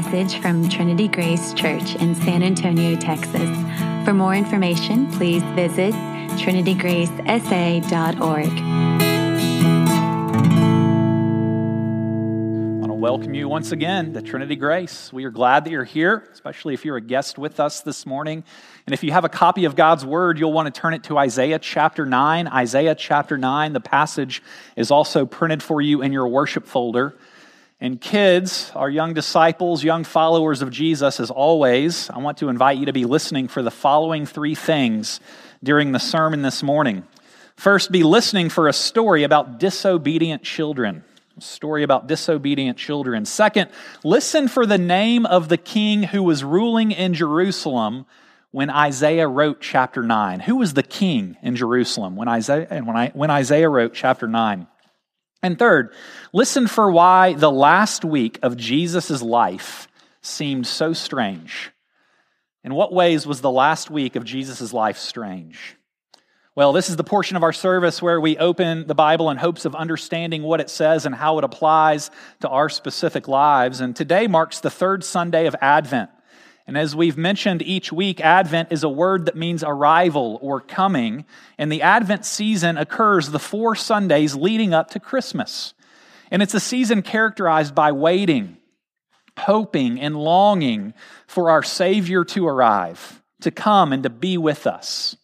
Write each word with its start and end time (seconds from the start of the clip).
message 0.00 0.40
from 0.40 0.68
Trinity 0.68 1.08
Grace 1.08 1.52
Church 1.54 1.96
in 1.96 2.14
San 2.14 2.44
Antonio, 2.44 2.94
Texas. 2.94 3.50
For 4.04 4.14
more 4.14 4.32
information, 4.32 5.10
please 5.10 5.42
visit 5.56 5.92
trinitygracesa.org. 6.38 8.46
I 8.46 8.50
want 12.76 12.90
to 12.90 12.94
welcome 12.94 13.34
you 13.34 13.48
once 13.48 13.72
again 13.72 14.12
to 14.12 14.22
Trinity 14.22 14.54
Grace. 14.54 15.12
We 15.12 15.24
are 15.24 15.32
glad 15.32 15.64
that 15.64 15.72
you're 15.72 15.82
here, 15.82 16.28
especially 16.32 16.74
if 16.74 16.84
you're 16.84 16.98
a 16.98 17.00
guest 17.00 17.36
with 17.36 17.58
us 17.58 17.80
this 17.80 18.06
morning. 18.06 18.44
And 18.86 18.94
if 18.94 19.02
you 19.02 19.10
have 19.10 19.24
a 19.24 19.28
copy 19.28 19.64
of 19.64 19.74
God's 19.74 20.06
Word, 20.06 20.38
you'll 20.38 20.52
want 20.52 20.72
to 20.72 20.80
turn 20.80 20.94
it 20.94 21.02
to 21.04 21.18
Isaiah 21.18 21.58
chapter 21.58 22.06
9. 22.06 22.46
Isaiah 22.46 22.94
chapter 22.94 23.36
9, 23.36 23.72
the 23.72 23.80
passage 23.80 24.44
is 24.76 24.92
also 24.92 25.26
printed 25.26 25.60
for 25.60 25.82
you 25.82 26.02
in 26.02 26.12
your 26.12 26.28
worship 26.28 26.68
folder. 26.68 27.16
And 27.80 28.00
kids, 28.00 28.72
our 28.74 28.90
young 28.90 29.14
disciples, 29.14 29.84
young 29.84 30.02
followers 30.02 30.62
of 30.62 30.70
Jesus, 30.70 31.20
as 31.20 31.30
always, 31.30 32.10
I 32.10 32.18
want 32.18 32.38
to 32.38 32.48
invite 32.48 32.78
you 32.78 32.86
to 32.86 32.92
be 32.92 33.04
listening 33.04 33.46
for 33.46 33.62
the 33.62 33.70
following 33.70 34.26
three 34.26 34.56
things 34.56 35.20
during 35.62 35.92
the 35.92 36.00
sermon 36.00 36.42
this 36.42 36.62
morning. 36.62 37.06
First, 37.54 37.92
be 37.92 38.02
listening 38.02 38.48
for 38.48 38.66
a 38.66 38.72
story 38.72 39.22
about 39.22 39.60
disobedient 39.60 40.42
children. 40.42 41.04
A 41.36 41.40
story 41.40 41.84
about 41.84 42.08
disobedient 42.08 42.78
children. 42.78 43.24
Second, 43.24 43.70
listen 44.02 44.48
for 44.48 44.66
the 44.66 44.78
name 44.78 45.24
of 45.24 45.48
the 45.48 45.56
king 45.56 46.02
who 46.02 46.24
was 46.24 46.42
ruling 46.42 46.90
in 46.90 47.14
Jerusalem 47.14 48.06
when 48.50 48.70
Isaiah 48.70 49.28
wrote 49.28 49.60
chapter 49.60 50.02
9. 50.02 50.40
Who 50.40 50.56
was 50.56 50.74
the 50.74 50.82
king 50.82 51.36
in 51.42 51.54
Jerusalem 51.54 52.16
when 52.16 52.26
Isaiah, 52.26 52.82
when, 52.82 52.96
I, 52.96 53.10
when 53.10 53.30
Isaiah 53.30 53.68
wrote 53.68 53.94
chapter 53.94 54.26
9? 54.26 54.66
And 55.42 55.58
third, 55.58 55.92
listen 56.32 56.66
for 56.66 56.90
why 56.90 57.34
the 57.34 57.50
last 57.50 58.04
week 58.04 58.38
of 58.42 58.56
Jesus' 58.56 59.22
life 59.22 59.88
seemed 60.20 60.66
so 60.66 60.92
strange. 60.92 61.70
In 62.64 62.74
what 62.74 62.92
ways 62.92 63.26
was 63.26 63.40
the 63.40 63.50
last 63.50 63.90
week 63.90 64.16
of 64.16 64.24
Jesus' 64.24 64.72
life 64.72 64.98
strange? 64.98 65.76
Well, 66.56 66.72
this 66.72 66.90
is 66.90 66.96
the 66.96 67.04
portion 67.04 67.36
of 67.36 67.44
our 67.44 67.52
service 67.52 68.02
where 68.02 68.20
we 68.20 68.36
open 68.36 68.88
the 68.88 68.94
Bible 68.94 69.30
in 69.30 69.36
hopes 69.36 69.64
of 69.64 69.76
understanding 69.76 70.42
what 70.42 70.60
it 70.60 70.68
says 70.68 71.06
and 71.06 71.14
how 71.14 71.38
it 71.38 71.44
applies 71.44 72.10
to 72.40 72.48
our 72.48 72.68
specific 72.68 73.28
lives. 73.28 73.80
And 73.80 73.94
today 73.94 74.26
marks 74.26 74.58
the 74.58 74.70
third 74.70 75.04
Sunday 75.04 75.46
of 75.46 75.54
Advent. 75.60 76.10
And 76.68 76.76
as 76.76 76.94
we've 76.94 77.16
mentioned 77.16 77.62
each 77.62 77.90
week, 77.90 78.20
Advent 78.20 78.70
is 78.70 78.84
a 78.84 78.90
word 78.90 79.24
that 79.24 79.34
means 79.34 79.64
arrival 79.64 80.38
or 80.42 80.60
coming. 80.60 81.24
And 81.56 81.72
the 81.72 81.80
Advent 81.80 82.26
season 82.26 82.76
occurs 82.76 83.30
the 83.30 83.38
four 83.38 83.74
Sundays 83.74 84.36
leading 84.36 84.74
up 84.74 84.90
to 84.90 85.00
Christmas. 85.00 85.72
And 86.30 86.42
it's 86.42 86.52
a 86.52 86.60
season 86.60 87.00
characterized 87.00 87.74
by 87.74 87.92
waiting, 87.92 88.58
hoping, 89.38 89.98
and 89.98 90.14
longing 90.14 90.92
for 91.26 91.50
our 91.50 91.62
Savior 91.62 92.22
to 92.26 92.46
arrive, 92.46 93.22
to 93.40 93.50
come 93.50 93.94
and 93.94 94.02
to 94.02 94.10
be 94.10 94.36
with 94.36 94.66
us. 94.66 95.16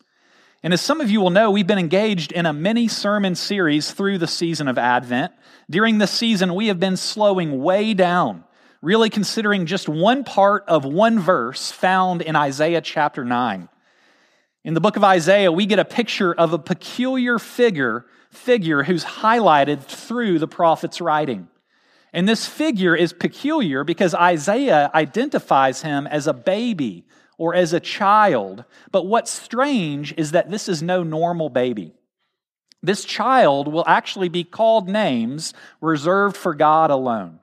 And 0.62 0.72
as 0.72 0.80
some 0.80 1.02
of 1.02 1.10
you 1.10 1.20
will 1.20 1.28
know, 1.28 1.50
we've 1.50 1.66
been 1.66 1.78
engaged 1.78 2.32
in 2.32 2.46
a 2.46 2.54
mini 2.54 2.88
sermon 2.88 3.34
series 3.34 3.92
through 3.92 4.16
the 4.16 4.26
season 4.26 4.66
of 4.66 4.78
Advent. 4.78 5.30
During 5.68 5.98
this 5.98 6.10
season, 6.10 6.54
we 6.54 6.68
have 6.68 6.80
been 6.80 6.96
slowing 6.96 7.62
way 7.62 7.92
down 7.92 8.44
really 8.84 9.08
considering 9.08 9.64
just 9.64 9.88
one 9.88 10.24
part 10.24 10.62
of 10.68 10.84
one 10.84 11.18
verse 11.18 11.72
found 11.72 12.20
in 12.20 12.36
Isaiah 12.36 12.82
chapter 12.82 13.24
9. 13.24 13.70
In 14.62 14.74
the 14.74 14.80
book 14.80 14.96
of 14.96 15.04
Isaiah, 15.04 15.50
we 15.50 15.64
get 15.64 15.78
a 15.78 15.86
picture 15.86 16.34
of 16.34 16.52
a 16.52 16.58
peculiar 16.58 17.38
figure, 17.38 18.04
figure 18.30 18.82
who's 18.82 19.04
highlighted 19.04 19.82
through 19.82 20.38
the 20.38 20.46
prophet's 20.46 21.00
writing. 21.00 21.48
And 22.12 22.28
this 22.28 22.46
figure 22.46 22.94
is 22.94 23.14
peculiar 23.14 23.84
because 23.84 24.14
Isaiah 24.14 24.90
identifies 24.94 25.80
him 25.80 26.06
as 26.06 26.26
a 26.26 26.34
baby 26.34 27.06
or 27.38 27.54
as 27.54 27.72
a 27.72 27.80
child. 27.80 28.64
But 28.92 29.06
what's 29.06 29.30
strange 29.30 30.12
is 30.18 30.32
that 30.32 30.50
this 30.50 30.68
is 30.68 30.82
no 30.82 31.02
normal 31.02 31.48
baby. 31.48 31.94
This 32.82 33.06
child 33.06 33.66
will 33.66 33.84
actually 33.86 34.28
be 34.28 34.44
called 34.44 34.90
names 34.90 35.54
reserved 35.80 36.36
for 36.36 36.54
God 36.54 36.90
alone. 36.90 37.40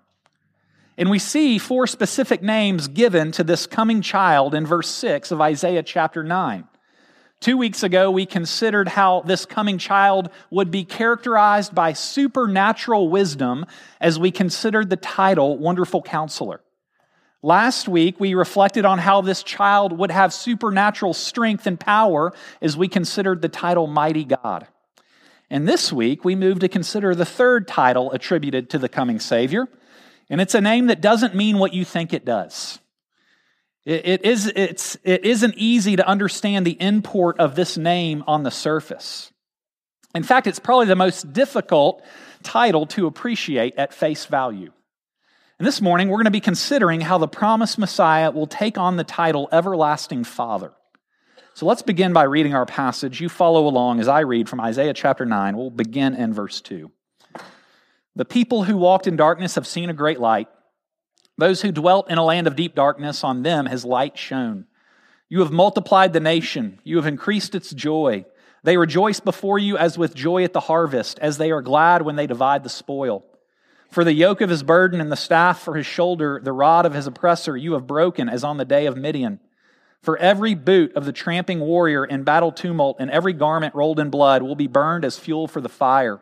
And 1.02 1.10
we 1.10 1.18
see 1.18 1.58
four 1.58 1.88
specific 1.88 2.44
names 2.44 2.88
given 2.88 3.32
to 3.32 3.44
this 3.44 3.66
coming 3.66 4.04
child 4.04 4.54
in 4.54 4.68
verse 4.68 4.88
6 4.88 5.32
of 5.32 5.42
Isaiah 5.42 5.82
chapter 5.82 6.24
9. 6.24 6.68
Two 7.40 7.58
weeks 7.58 7.82
ago, 7.82 8.12
we 8.12 8.28
considered 8.28 8.88
how 8.88 9.22
this 9.22 9.48
coming 9.48 9.80
child 9.80 10.30
would 10.52 10.70
be 10.70 10.86
characterized 10.86 11.74
by 11.74 11.94
supernatural 11.94 13.10
wisdom 13.10 13.66
as 14.00 14.20
we 14.20 14.30
considered 14.30 14.92
the 14.92 14.96
title 14.96 15.58
Wonderful 15.58 16.04
Counselor. 16.04 16.62
Last 17.42 17.88
week, 17.88 18.20
we 18.20 18.36
reflected 18.36 18.86
on 18.86 19.00
how 19.00 19.22
this 19.22 19.42
child 19.42 19.98
would 19.98 20.12
have 20.12 20.32
supernatural 20.32 21.16
strength 21.16 21.66
and 21.66 21.80
power 21.80 22.32
as 22.62 22.78
we 22.78 22.88
considered 22.88 23.42
the 23.42 23.50
title 23.50 23.88
Mighty 23.88 24.24
God. 24.24 24.68
And 25.50 25.68
this 25.68 25.92
week, 25.92 26.24
we 26.24 26.36
move 26.36 26.60
to 26.60 26.70
consider 26.70 27.16
the 27.16 27.26
third 27.26 27.68
title 27.68 28.12
attributed 28.12 28.70
to 28.70 28.78
the 28.78 28.88
coming 28.88 29.20
Savior, 29.20 29.68
and 30.32 30.40
it's 30.40 30.56
a 30.56 30.62
name 30.62 30.88
that 30.88 31.02
doesn't 31.02 31.36
mean 31.36 31.58
what 31.58 31.74
you 31.74 31.84
think 31.84 32.14
it 32.14 32.24
does. 32.24 32.80
It, 33.84 34.08
it, 34.08 34.26
is, 34.26 34.52
it's, 34.56 34.96
it 35.04 35.26
isn't 35.26 35.56
easy 35.58 35.98
to 35.98 36.08
understand 36.08 36.66
the 36.66 36.82
import 36.82 37.38
of 37.40 37.54
this 37.54 37.78
name 37.78 38.24
on 38.28 38.44
the 38.44 38.50
surface. 38.50 39.34
In 40.16 40.24
fact, 40.24 40.48
it's 40.48 40.58
probably 40.58 40.86
the 40.86 40.96
most 40.96 41.34
difficult 41.34 42.02
title 42.44 42.86
to 42.88 43.08
appreciate 43.08 43.76
at 43.76 43.94
face 43.94 44.26
value. 44.26 44.72
And 45.60 45.68
this 45.68 45.82
morning, 45.82 46.08
we're 46.08 46.18
going 46.18 46.26
to 46.26 46.32
be 46.32 46.40
considering 46.40 47.02
how 47.02 47.18
the 47.18 47.28
promised 47.28 47.78
Messiah 47.78 48.32
will 48.32 48.48
take 48.48 48.78
on 48.78 48.96
the 48.96 49.04
title 49.04 49.50
Everlasting 49.52 50.24
Father. 50.24 50.72
So 51.56 51.66
let's 51.66 51.82
begin 51.82 52.14
by 52.14 52.24
reading 52.24 52.56
our 52.56 52.66
passage. 52.66 53.20
You 53.20 53.28
follow 53.28 53.68
along 53.68 54.00
as 54.00 54.08
I 54.08 54.22
read 54.22 54.48
from 54.48 54.62
Isaiah 54.62 54.94
chapter 54.94 55.26
9. 55.26 55.58
We'll 55.58 55.70
begin 55.72 56.16
in 56.16 56.34
verse 56.34 56.62
2. 56.62 56.90
The 58.16 58.26
people 58.26 58.64
who 58.64 58.78
walked 58.78 59.08
in 59.08 59.16
darkness 59.16 59.56
have 59.56 59.68
seen 59.68 59.90
a 59.90 59.94
great 59.94 60.20
light. 60.20 60.48
Those 61.38 61.62
who 61.62 61.72
dwelt 61.72 62.10
in 62.10 62.18
a 62.18 62.26
land 62.26 62.46
of 62.46 62.56
deep 62.56 62.76
darkness, 62.76 63.24
on 63.24 63.44
them 63.44 63.66
has 63.66 63.86
light 63.86 64.18
shone. 64.18 64.66
You 65.30 65.40
have 65.40 65.52
multiplied 65.52 66.12
the 66.12 66.20
nation, 66.20 66.80
you 66.84 66.98
have 66.98 67.08
increased 67.08 67.56
its 67.56 67.72
joy. 67.72 68.26
They 68.64 68.78
rejoice 68.78 69.20
before 69.20 69.58
you 69.58 69.78
as 69.78 69.98
with 69.98 70.14
joy 70.14 70.44
at 70.44 70.54
the 70.54 70.60
harvest, 70.60 71.18
as 71.20 71.38
they 71.38 71.52
are 71.52 71.62
glad 71.62 72.04
when 72.04 72.16
they 72.16 72.28
divide 72.28 72.64
the 72.64 72.70
spoil. 72.70 73.26
For 73.90 74.04
the 74.04 74.14
yoke 74.14 74.42
of 74.42 74.50
his 74.50 74.62
burden 74.62 75.02
and 75.02 75.12
the 75.12 75.16
staff 75.16 75.62
for 75.62 75.76
his 75.76 75.86
shoulder, 75.86 76.40
the 76.44 76.54
rod 76.54 76.86
of 76.86 76.94
his 76.94 77.08
oppressor, 77.08 77.58
you 77.58 77.74
have 77.74 77.88
broken 77.88 78.30
as 78.30 78.44
on 78.44 78.58
the 78.58 78.66
day 78.66 78.86
of 78.86 78.98
Midian. 78.98 79.40
For 80.02 80.18
every 80.18 80.54
boot 80.54 80.96
of 80.96 81.06
the 81.06 81.12
tramping 81.12 81.60
warrior 81.60 82.06
in 82.06 82.24
battle 82.24 82.52
tumult 82.52 82.98
and 83.00 83.12
every 83.12 83.34
garment 83.34 83.76
rolled 83.76 84.00
in 84.00 84.10
blood 84.10 84.44
will 84.44 84.56
be 84.56 84.68
burned 84.68 85.06
as 85.06 85.20
fuel 85.20 85.48
for 85.48 85.62
the 85.62 85.70
fire. 85.70 86.22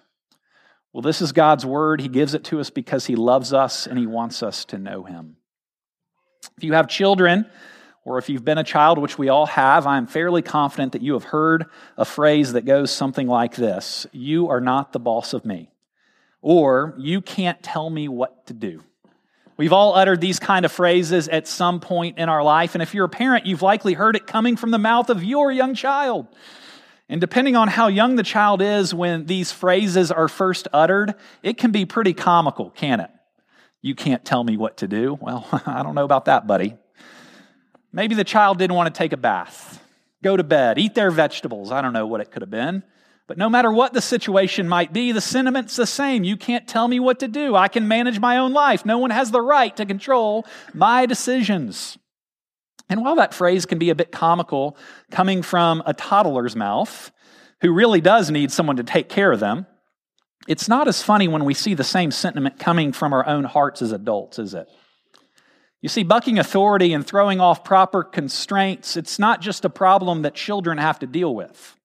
Well, 0.93 1.01
this 1.01 1.21
is 1.21 1.31
God's 1.31 1.65
word. 1.65 2.01
He 2.01 2.09
gives 2.09 2.33
it 2.33 2.43
to 2.45 2.59
us 2.59 2.69
because 2.69 3.05
He 3.05 3.15
loves 3.15 3.53
us 3.53 3.87
and 3.87 3.97
He 3.97 4.07
wants 4.07 4.43
us 4.43 4.65
to 4.65 4.77
know 4.77 5.03
Him. 5.03 5.37
If 6.57 6.63
you 6.63 6.73
have 6.73 6.87
children, 6.87 7.45
or 8.03 8.17
if 8.17 8.29
you've 8.29 8.43
been 8.43 8.57
a 8.57 8.63
child, 8.63 8.97
which 8.97 9.17
we 9.17 9.29
all 9.29 9.45
have, 9.45 9.85
I'm 9.85 10.07
fairly 10.07 10.41
confident 10.41 10.93
that 10.93 11.01
you 11.01 11.13
have 11.13 11.23
heard 11.23 11.65
a 11.97 12.05
phrase 12.05 12.53
that 12.53 12.65
goes 12.65 12.91
something 12.91 13.27
like 13.27 13.55
this 13.55 14.07
You 14.11 14.49
are 14.49 14.61
not 14.61 14.91
the 14.91 14.99
boss 14.99 15.33
of 15.33 15.45
me, 15.45 15.69
or 16.41 16.95
You 16.97 17.21
can't 17.21 17.61
tell 17.61 17.89
me 17.89 18.07
what 18.07 18.47
to 18.47 18.53
do. 18.53 18.83
We've 19.57 19.73
all 19.73 19.93
uttered 19.93 20.19
these 20.19 20.39
kind 20.39 20.65
of 20.65 20.71
phrases 20.71 21.27
at 21.27 21.47
some 21.47 21.79
point 21.79 22.17
in 22.17 22.29
our 22.29 22.43
life, 22.43 22.73
and 22.73 22.81
if 22.81 22.95
you're 22.95 23.05
a 23.05 23.09
parent, 23.09 23.45
you've 23.45 23.61
likely 23.61 23.93
heard 23.93 24.15
it 24.15 24.25
coming 24.25 24.55
from 24.55 24.71
the 24.71 24.79
mouth 24.79 25.09
of 25.09 25.23
your 25.23 25.51
young 25.51 25.75
child. 25.75 26.27
And 27.11 27.19
depending 27.19 27.57
on 27.57 27.67
how 27.67 27.89
young 27.89 28.15
the 28.15 28.23
child 28.23 28.61
is 28.61 28.93
when 28.93 29.25
these 29.25 29.51
phrases 29.51 30.13
are 30.13 30.29
first 30.29 30.69
uttered, 30.71 31.13
it 31.43 31.57
can 31.57 31.71
be 31.71 31.83
pretty 31.83 32.13
comical, 32.13 32.69
can 32.69 33.01
it? 33.01 33.09
You 33.81 33.95
can't 33.95 34.23
tell 34.23 34.45
me 34.45 34.55
what 34.55 34.77
to 34.77 34.87
do. 34.87 35.19
Well, 35.19 35.45
I 35.65 35.83
don't 35.83 35.93
know 35.93 36.05
about 36.05 36.25
that, 36.25 36.47
buddy. 36.47 36.77
Maybe 37.91 38.15
the 38.15 38.23
child 38.23 38.59
didn't 38.59 38.77
want 38.77 38.95
to 38.95 38.97
take 38.97 39.11
a 39.11 39.17
bath, 39.17 39.83
go 40.23 40.37
to 40.37 40.43
bed, 40.43 40.79
eat 40.79 40.95
their 40.95 41.11
vegetables. 41.11 41.69
I 41.69 41.81
don't 41.81 41.91
know 41.91 42.07
what 42.07 42.21
it 42.21 42.31
could 42.31 42.43
have 42.43 42.49
been. 42.49 42.81
But 43.27 43.37
no 43.37 43.49
matter 43.49 43.73
what 43.73 43.91
the 43.91 44.01
situation 44.01 44.69
might 44.69 44.93
be, 44.93 45.11
the 45.11 45.19
sentiment's 45.19 45.75
the 45.75 45.85
same. 45.85 46.23
You 46.23 46.37
can't 46.37 46.65
tell 46.65 46.87
me 46.87 47.01
what 47.01 47.19
to 47.19 47.27
do. 47.27 47.57
I 47.57 47.67
can 47.67 47.89
manage 47.89 48.21
my 48.21 48.37
own 48.37 48.53
life. 48.53 48.85
No 48.85 48.97
one 48.97 49.09
has 49.09 49.31
the 49.31 49.41
right 49.41 49.75
to 49.75 49.85
control 49.85 50.45
my 50.73 51.05
decisions. 51.05 51.97
And 52.91 53.01
while 53.01 53.15
that 53.15 53.33
phrase 53.33 53.65
can 53.65 53.79
be 53.79 53.89
a 53.89 53.95
bit 53.95 54.11
comical 54.11 54.75
coming 55.11 55.41
from 55.41 55.81
a 55.85 55.93
toddler's 55.93 56.57
mouth, 56.57 57.09
who 57.61 57.71
really 57.71 58.01
does 58.01 58.29
need 58.29 58.51
someone 58.51 58.75
to 58.75 58.83
take 58.83 59.07
care 59.07 59.31
of 59.31 59.39
them, 59.39 59.65
it's 60.45 60.67
not 60.67 60.89
as 60.89 61.01
funny 61.01 61.29
when 61.29 61.45
we 61.45 61.53
see 61.53 61.73
the 61.73 61.85
same 61.85 62.11
sentiment 62.11 62.59
coming 62.59 62.91
from 62.91 63.13
our 63.13 63.25
own 63.25 63.45
hearts 63.45 63.81
as 63.81 63.93
adults, 63.93 64.39
is 64.39 64.53
it? 64.53 64.67
You 65.79 65.87
see, 65.87 66.03
bucking 66.03 66.37
authority 66.37 66.91
and 66.91 67.07
throwing 67.07 67.39
off 67.39 67.63
proper 67.63 68.03
constraints, 68.03 68.97
it's 68.97 69.17
not 69.17 69.39
just 69.39 69.63
a 69.63 69.69
problem 69.69 70.23
that 70.23 70.35
children 70.35 70.77
have 70.77 70.99
to 70.99 71.07
deal 71.07 71.33
with. 71.33 71.77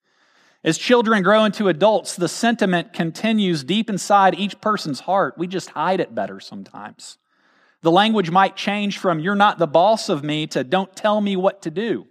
As 0.65 0.77
children 0.77 1.23
grow 1.23 1.45
into 1.45 1.69
adults, 1.69 2.17
the 2.17 2.29
sentiment 2.29 2.93
continues 2.93 3.63
deep 3.63 3.89
inside 3.89 4.35
each 4.35 4.61
person's 4.61 5.01
heart. 5.01 5.39
We 5.39 5.47
just 5.47 5.71
hide 5.71 6.01
it 6.01 6.17
better 6.17 6.41
sometimes. 6.41 7.19
The 7.87 7.93
language 7.93 8.33
might 8.33 8.57
change 8.57 8.99
from, 8.99 9.21
you're 9.21 9.37
not 9.37 9.59
the 9.59 9.69
boss 9.69 10.09
of 10.09 10.25
me, 10.25 10.49
to 10.49 10.65
don't 10.65 10.97
tell 10.97 11.21
me 11.21 11.37
what 11.37 11.63
to 11.63 11.71
do, 11.71 12.09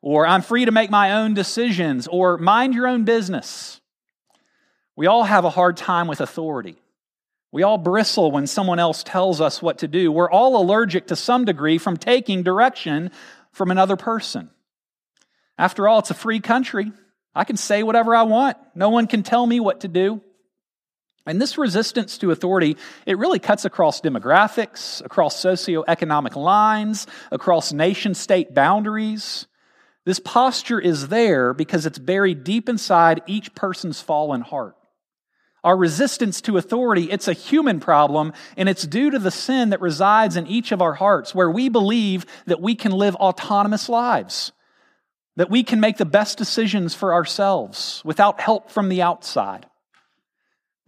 or 0.00 0.26
I'm 0.26 0.40
free 0.40 0.64
to 0.64 0.72
make 0.72 0.88
my 0.88 1.12
own 1.12 1.34
decisions, 1.34 2.06
or 2.06 2.38
mind 2.38 2.72
your 2.72 2.86
own 2.86 3.04
business. 3.04 3.82
We 4.96 5.08
all 5.08 5.24
have 5.24 5.44
a 5.44 5.50
hard 5.50 5.76
time 5.76 6.06
with 6.06 6.22
authority. 6.22 6.76
We 7.52 7.64
all 7.64 7.76
bristle 7.76 8.30
when 8.30 8.46
someone 8.46 8.78
else 8.78 9.02
tells 9.02 9.42
us 9.42 9.60
what 9.60 9.76
to 9.80 9.88
do. 9.88 10.10
We're 10.10 10.30
all 10.30 10.56
allergic 10.56 11.08
to 11.08 11.16
some 11.16 11.44
degree 11.44 11.76
from 11.76 11.98
taking 11.98 12.42
direction 12.42 13.10
from 13.52 13.70
another 13.70 13.96
person. 13.96 14.48
After 15.58 15.86
all, 15.86 15.98
it's 15.98 16.10
a 16.10 16.14
free 16.14 16.40
country. 16.40 16.92
I 17.34 17.44
can 17.44 17.58
say 17.58 17.82
whatever 17.82 18.16
I 18.16 18.22
want. 18.22 18.56
No 18.74 18.88
one 18.88 19.06
can 19.06 19.22
tell 19.22 19.46
me 19.46 19.60
what 19.60 19.80
to 19.80 19.88
do. 19.88 20.22
And 21.26 21.40
this 21.40 21.58
resistance 21.58 22.18
to 22.18 22.30
authority, 22.30 22.76
it 23.06 23.18
really 23.18 23.38
cuts 23.38 23.64
across 23.64 24.00
demographics, 24.00 25.04
across 25.04 25.42
socioeconomic 25.42 26.34
lines, 26.34 27.06
across 27.30 27.72
nation 27.72 28.14
state 28.14 28.54
boundaries. 28.54 29.46
This 30.06 30.18
posture 30.18 30.80
is 30.80 31.08
there 31.08 31.52
because 31.52 31.84
it's 31.84 31.98
buried 31.98 32.42
deep 32.42 32.68
inside 32.68 33.22
each 33.26 33.54
person's 33.54 34.00
fallen 34.00 34.40
heart. 34.40 34.76
Our 35.62 35.76
resistance 35.76 36.40
to 36.42 36.56
authority, 36.56 37.10
it's 37.10 37.28
a 37.28 37.34
human 37.34 37.80
problem, 37.80 38.32
and 38.56 38.66
it's 38.66 38.86
due 38.86 39.10
to 39.10 39.18
the 39.18 39.30
sin 39.30 39.70
that 39.70 39.82
resides 39.82 40.36
in 40.36 40.46
each 40.46 40.72
of 40.72 40.80
our 40.80 40.94
hearts, 40.94 41.34
where 41.34 41.50
we 41.50 41.68
believe 41.68 42.24
that 42.46 42.62
we 42.62 42.74
can 42.74 42.92
live 42.92 43.14
autonomous 43.16 43.90
lives, 43.90 44.52
that 45.36 45.50
we 45.50 45.62
can 45.62 45.78
make 45.78 45.98
the 45.98 46.06
best 46.06 46.38
decisions 46.38 46.94
for 46.94 47.12
ourselves 47.12 48.00
without 48.06 48.40
help 48.40 48.70
from 48.70 48.88
the 48.88 49.02
outside. 49.02 49.66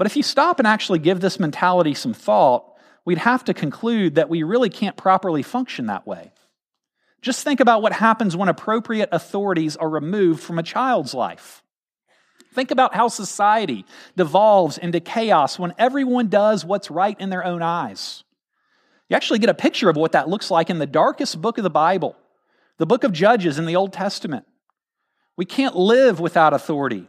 But 0.02 0.10
if 0.10 0.16
you 0.16 0.24
stop 0.24 0.58
and 0.58 0.66
actually 0.66 0.98
give 0.98 1.20
this 1.20 1.38
mentality 1.38 1.94
some 1.94 2.12
thought, 2.12 2.64
we'd 3.04 3.18
have 3.18 3.44
to 3.44 3.54
conclude 3.54 4.16
that 4.16 4.28
we 4.28 4.42
really 4.42 4.68
can't 4.68 4.96
properly 4.96 5.44
function 5.44 5.86
that 5.86 6.08
way. 6.08 6.32
Just 7.20 7.44
think 7.44 7.60
about 7.60 7.82
what 7.82 7.92
happens 7.92 8.36
when 8.36 8.48
appropriate 8.48 9.10
authorities 9.12 9.76
are 9.76 9.88
removed 9.88 10.40
from 10.40 10.58
a 10.58 10.64
child's 10.64 11.14
life. 11.14 11.62
Think 12.52 12.72
about 12.72 12.96
how 12.96 13.06
society 13.06 13.86
devolves 14.16 14.76
into 14.76 14.98
chaos 14.98 15.56
when 15.56 15.72
everyone 15.78 16.26
does 16.26 16.64
what's 16.64 16.90
right 16.90 17.16
in 17.20 17.30
their 17.30 17.44
own 17.44 17.62
eyes. 17.62 18.24
You 19.08 19.14
actually 19.14 19.38
get 19.38 19.50
a 19.50 19.54
picture 19.54 19.88
of 19.88 19.96
what 19.96 20.10
that 20.10 20.28
looks 20.28 20.50
like 20.50 20.68
in 20.68 20.80
the 20.80 20.84
darkest 20.84 21.40
book 21.40 21.58
of 21.58 21.62
the 21.62 21.70
Bible, 21.70 22.16
the 22.78 22.86
book 22.86 23.04
of 23.04 23.12
Judges 23.12 23.56
in 23.56 23.66
the 23.66 23.76
Old 23.76 23.92
Testament. 23.92 24.46
We 25.36 25.44
can't 25.44 25.76
live 25.76 26.18
without 26.18 26.54
authority. 26.54 27.06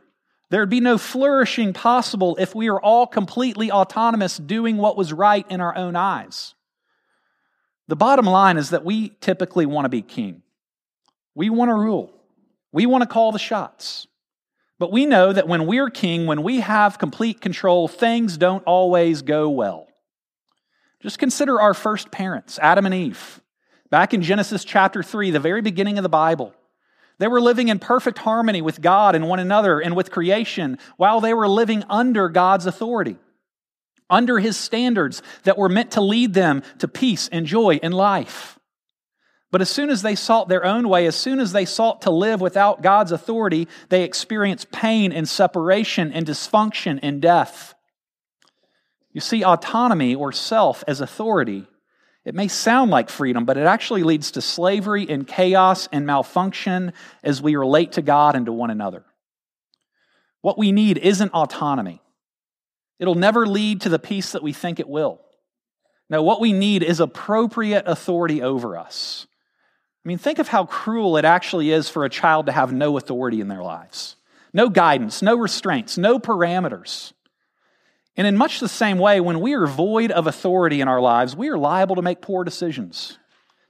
There'd 0.50 0.69
be 0.69 0.80
no 0.80 0.98
flourishing 0.98 1.74
possible 1.74 2.36
if 2.40 2.54
we 2.54 2.69
are 2.69 2.80
all 2.80 3.07
completely 3.07 3.72
autonomous 3.72 4.38
doing 4.38 4.78
what 4.78 4.98
was 4.98 5.12
right 5.12 5.45
in 5.50 5.62
our 5.62 5.75
own 5.75 5.95
eyes. 5.95 6.54
The 7.88 7.95
bottom 7.95 8.25
line 8.25 8.57
is 8.57 8.69
that 8.69 8.86
we 8.86 9.10
typically 9.19 9.66
want 9.66 9.86
to 9.86 9.90
be 9.90 10.01
king. 10.01 10.42
We 11.36 11.50
want 11.50 11.69
to 11.69 11.75
rule. 11.75 12.13
We 12.72 12.86
want 12.86 13.01
to 13.01 13.07
call 13.07 13.31
the 13.31 13.40
shots. 13.40 14.07
But 14.80 14.92
we 14.92 15.06
know 15.06 15.31
that 15.31 15.48
when 15.48 15.66
we're 15.66 15.90
king, 15.90 16.25
when 16.25 16.44
we 16.44 16.60
have 16.60 16.98
complete 16.98 17.42
control, 17.42 17.88
things 17.88 18.38
don't 18.38 18.63
always 18.66 19.22
go 19.22 19.50
well. 19.50 19.88
Just 21.01 21.19
consider 21.19 21.60
our 21.60 21.74
first 21.74 22.12
parents, 22.12 22.57
Adam 22.62 22.86
and 22.86 22.95
Eve. 22.95 23.42
Back 23.90 24.13
in 24.13 24.22
Genesis 24.22 24.63
chapter 24.63 25.04
3, 25.04 25.31
the 25.31 25.40
very 25.40 25.62
beginning 25.62 25.98
of 25.98 26.04
the 26.04 26.10
Bible, 26.10 26.54
they 27.19 27.27
were 27.27 27.42
living 27.42 27.68
in 27.68 27.80
perfect 27.80 28.18
harmony 28.18 28.62
with 28.62 28.81
God 28.81 29.15
and 29.15 29.27
one 29.27 29.39
another 29.39 29.80
and 29.80 29.95
with 29.95 30.12
creation 30.12 30.77
while 30.98 31.21
they 31.21 31.33
were 31.33 31.48
living 31.48 31.83
under 31.89 32.30
God's 32.30 32.65
authority, 32.65 33.18
under 34.10 34.39
His 34.39 34.57
standards 34.57 35.21
that 35.44 35.57
were 35.57 35.69
meant 35.69 35.92
to 35.92 36.01
lead 36.01 36.33
them 36.33 36.63
to 36.80 36.88
peace 36.88 37.30
and 37.31 37.45
joy 37.45 37.80
and 37.81 37.94
life. 37.94 38.60
But 39.51 39.62
as 39.62 39.69
soon 39.69 39.92
as 39.92 40.01
they 40.01 40.15
sought 40.15 40.50
their 40.50 40.65
own 40.65 40.89
way, 40.89 41.06
as 41.06 41.15
soon 41.15 41.39
as 41.39 41.51
they 41.51 41.65
sought 41.65 42.01
to 42.01 42.10
live 42.10 42.42
without 42.42 42.81
God's 42.81 43.12
authority, 43.12 43.68
they 43.89 44.04
experienced 44.04 44.71
pain 44.71 45.12
and 45.12 45.30
separation 45.30 46.12
and 46.12 46.25
dysfunction 46.25 47.00
and 47.04 47.21
death. 47.21 47.75
You 49.12 49.21
see, 49.21 49.44
autonomy 49.44 50.16
or 50.16 50.31
self 50.31 50.83
as 50.88 51.01
authority 51.01 51.68
it 52.25 52.35
may 52.35 52.47
sound 52.47 52.89
like 52.89 53.09
freedom, 53.09 53.45
but 53.45 53.57
it 53.57 53.65
actually 53.65 54.03
leads 54.03 54.31
to 54.31 54.41
slavery 54.41 55.07
and 55.09 55.27
chaos 55.27 55.89
and 55.91 56.05
malfunction 56.05 56.93
as 57.23 57.41
we 57.41 57.55
relate 57.55 57.93
to 57.93 58.01
God 58.01 58.35
and 58.35 58.45
to 58.45 58.53
one 58.53 58.69
another. 58.69 59.03
What 60.41 60.57
we 60.57 60.71
need 60.71 60.97
isn't 60.97 61.33
autonomy. 61.33 62.01
It'll 62.99 63.15
never 63.15 63.45
lead 63.45 63.81
to 63.81 63.89
the 63.89 63.99
peace 63.99 64.31
that 64.31 64.43
we 64.43 64.53
think 64.53 64.79
it 64.79 64.87
will. 64.87 65.19
No, 66.09 66.21
what 66.21 66.39
we 66.39 66.53
need 66.53 66.83
is 66.83 66.99
appropriate 66.99 67.83
authority 67.87 68.41
over 68.41 68.77
us. 68.77 69.25
I 70.05 70.07
mean, 70.07 70.17
think 70.17 70.39
of 70.39 70.49
how 70.49 70.65
cruel 70.65 71.17
it 71.17 71.25
actually 71.25 71.71
is 71.71 71.89
for 71.89 72.05
a 72.05 72.09
child 72.09 72.45
to 72.45 72.51
have 72.51 72.73
no 72.73 72.97
authority 72.97 73.41
in 73.41 73.47
their 73.47 73.63
lives 73.63 74.15
no 74.55 74.69
guidance, 74.69 75.23
no 75.23 75.35
restraints, 75.35 75.97
no 75.97 76.19
parameters. 76.19 77.13
And 78.15 78.27
in 78.27 78.38
much 78.38 78.60
the 78.60 78.69
same 78.69 79.00
way, 79.00 79.19
when 79.19 79.39
we 79.39 79.54
are 79.54 79.65
void 79.65 80.12
of 80.12 80.27
authority 80.27 80.81
in 80.81 80.88
our 80.88 81.01
lives, 81.01 81.36
we 81.36 81.50
are 81.50 81.57
liable 81.57 81.95
to 81.95 82.01
make 82.01 82.21
poor 82.21 82.44
decisions, 82.44 83.18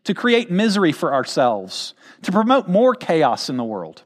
to 0.03 0.13
create 0.13 0.51
misery 0.51 0.91
for 0.91 1.13
ourselves, 1.13 1.93
to 2.23 2.31
promote 2.31 2.67
more 2.67 2.93
chaos 2.93 3.49
in 3.49 3.55
the 3.55 3.63
world. 3.63 4.03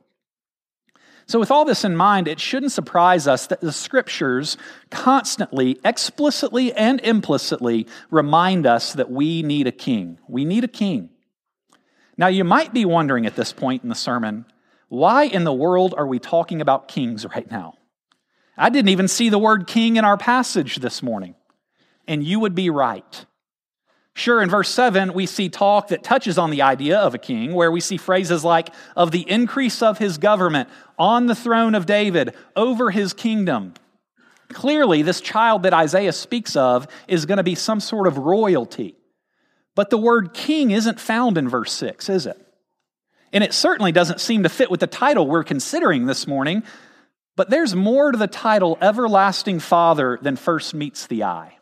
So, 1.25 1.39
with 1.39 1.51
all 1.51 1.65
this 1.65 1.83
in 1.83 1.95
mind, 1.95 2.29
it 2.29 2.39
shouldn't 2.39 2.71
surprise 2.71 3.27
us 3.27 3.47
that 3.47 3.59
the 3.59 3.73
scriptures 3.73 4.55
constantly, 4.91 5.77
explicitly, 5.83 6.71
and 6.71 7.01
implicitly 7.01 7.85
remind 8.09 8.65
us 8.65 8.93
that 8.93 9.11
we 9.11 9.43
need 9.43 9.67
a 9.67 9.71
king. 9.73 10.19
We 10.29 10.45
need 10.45 10.63
a 10.63 10.69
king. 10.69 11.09
Now, 12.15 12.27
you 12.27 12.45
might 12.45 12.73
be 12.73 12.85
wondering 12.85 13.25
at 13.25 13.35
this 13.35 13.51
point 13.51 13.83
in 13.83 13.89
the 13.89 13.95
sermon, 13.95 14.45
why 14.87 15.23
in 15.25 15.43
the 15.43 15.53
world 15.53 15.93
are 15.97 16.07
we 16.07 16.17
talking 16.17 16.61
about 16.61 16.87
kings 16.87 17.25
right 17.25 17.49
now? 17.51 17.76
I 18.57 18.69
didn't 18.69 18.89
even 18.89 19.07
see 19.07 19.29
the 19.29 19.37
word 19.37 19.67
king 19.67 19.97
in 19.97 20.05
our 20.05 20.17
passage 20.17 20.77
this 20.77 21.03
morning. 21.03 21.35
And 22.07 22.23
you 22.23 22.39
would 22.39 22.55
be 22.55 22.69
right. 22.69 23.25
Sure, 24.13 24.41
in 24.41 24.49
verse 24.49 24.69
7, 24.69 25.13
we 25.13 25.27
see 25.27 25.47
talk 25.47 25.89
that 25.89 26.03
touches 26.03 26.39
on 26.39 26.49
the 26.49 26.63
idea 26.63 26.97
of 26.97 27.13
a 27.13 27.19
king, 27.19 27.53
where 27.53 27.71
we 27.71 27.79
see 27.79 27.97
phrases 27.97 28.43
like, 28.43 28.69
of 28.95 29.11
the 29.11 29.29
increase 29.29 29.83
of 29.83 29.99
his 29.99 30.17
government, 30.17 30.69
on 30.97 31.27
the 31.27 31.35
throne 31.35 31.75
of 31.75 31.85
David, 31.85 32.33
over 32.55 32.89
his 32.89 33.13
kingdom. 33.13 33.75
Clearly, 34.49 35.03
this 35.03 35.21
child 35.21 35.63
that 35.63 35.73
Isaiah 35.73 36.13
speaks 36.13 36.55
of 36.55 36.87
is 37.07 37.27
going 37.27 37.37
to 37.37 37.43
be 37.43 37.53
some 37.53 37.79
sort 37.79 38.07
of 38.07 38.17
royalty. 38.17 38.95
But 39.75 39.91
the 39.91 39.99
word 39.99 40.33
king 40.33 40.71
isn't 40.71 40.99
found 40.99 41.37
in 41.37 41.47
verse 41.47 41.71
6, 41.73 42.09
is 42.09 42.25
it? 42.25 42.43
And 43.31 43.43
it 43.43 43.53
certainly 43.53 43.91
doesn't 43.91 44.19
seem 44.19 44.41
to 44.43 44.49
fit 44.49 44.71
with 44.71 44.79
the 44.79 44.87
title 44.87 45.27
we're 45.27 45.43
considering 45.43 46.07
this 46.07 46.25
morning 46.25 46.63
but 47.37 47.51
there's 47.51 47.75
more 47.75 48.11
to 48.11 48.17
the 48.17 48.27
title 48.27 48.77
Everlasting 48.81 49.59
Father 49.59 50.19
than 50.21 50.35
first 50.35 50.73
meets 50.73 51.07
the 51.07 51.23
eye. 51.23 51.57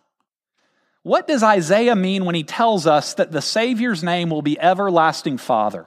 What 1.04 1.28
does 1.28 1.44
Isaiah 1.44 1.96
mean 1.96 2.26
when 2.26 2.34
he 2.34 2.44
tells 2.44 2.88
us 2.88 3.14
that 3.16 3.32
the 3.32 3.42
Savior's 3.42 4.04
name 4.04 4.30
will 4.30 4.42
be 4.42 4.60
Everlasting 4.60 5.38
Father? 5.38 5.86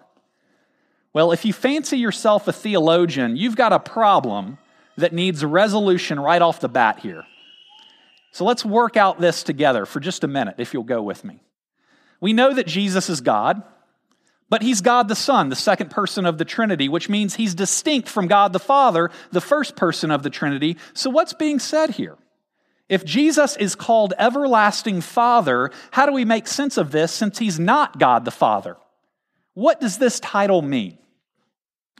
Well, 1.13 1.33
if 1.33 1.45
you 1.45 1.55
fancy 1.55 1.99
yourself 1.99 2.47
a 2.47 2.53
theologian, 2.53 3.37
you've 3.37 3.57
got 3.57 3.73
a 3.73 3.81
problem 3.81 4.59
that 4.99 5.15
needs 5.15 5.43
resolution 5.45 6.21
right 6.21 6.43
off 6.43 6.61
the 6.61 6.69
bat 6.69 6.99
here. 6.99 7.25
So 8.31 8.45
let's 8.45 8.65
work 8.65 8.99
out 8.99 9.21
this 9.21 9.43
together 9.43 9.87
for 9.87 10.01
just 10.01 10.23
a 10.23 10.29
minute, 10.29 10.57
if 10.59 10.75
you'll 10.75 10.83
go 10.85 11.03
with 11.03 11.25
me. 11.25 11.41
We 12.21 12.35
know 12.35 12.53
that 12.53 12.67
Jesus 12.67 13.09
is 13.09 13.23
God. 13.23 13.63
But 14.51 14.63
he's 14.63 14.81
God 14.81 15.09
the 15.09 15.15
Son, 15.15 15.51
the 15.51 15.57
second 15.57 15.91
person 15.91 16.25
of 16.25 16.39
the 16.39 16.45
Trinity, 16.45 16.89
which 16.89 17.09
means 17.09 17.35
he's 17.35 17.55
distinct 17.55 18.09
from 18.09 18.29
God 18.29 18.53
the 18.53 18.59
Father, 18.59 19.11
the 19.31 19.41
first 19.41 19.77
person 19.77 20.11
of 20.11 20.23
the 20.23 20.31
Trinity. 20.31 20.79
So, 20.95 21.11
what's 21.11 21.35
being 21.35 21.59
said 21.59 21.91
here? 21.91 22.17
If 22.89 23.05
Jesus 23.05 23.57
is 23.57 23.75
called 23.75 24.15
everlasting 24.19 25.03
Father, 25.03 25.71
how 25.91 26.07
do 26.07 26.13
we 26.13 26.25
make 26.25 26.47
sense 26.47 26.79
of 26.79 26.91
this 26.91 27.13
since 27.13 27.39
he's 27.39 27.61
not 27.61 27.99
God 27.99 28.25
the 28.25 28.31
Father? 28.31 28.79
What 29.53 29.81
does 29.81 29.99
this 29.99 30.21
title 30.21 30.63
mean? 30.63 30.97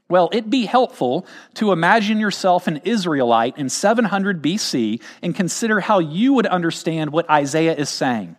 Well, 0.09 0.31
it'd 0.33 0.49
be 0.49 0.65
helpful 0.65 1.27
to 1.55 1.73
imagine 1.73 2.19
yourself 2.19 2.67
an 2.67 2.81
Israelite 2.85 3.59
in 3.59 3.69
700 3.69 4.43
BC 4.43 5.03
and 5.23 5.35
consider 5.35 5.81
how 5.81 5.99
you 5.99 6.33
would 6.33 6.47
understand 6.47 7.11
what 7.11 7.29
Isaiah 7.29 7.75
is 7.75 7.91
saying. 7.91 8.37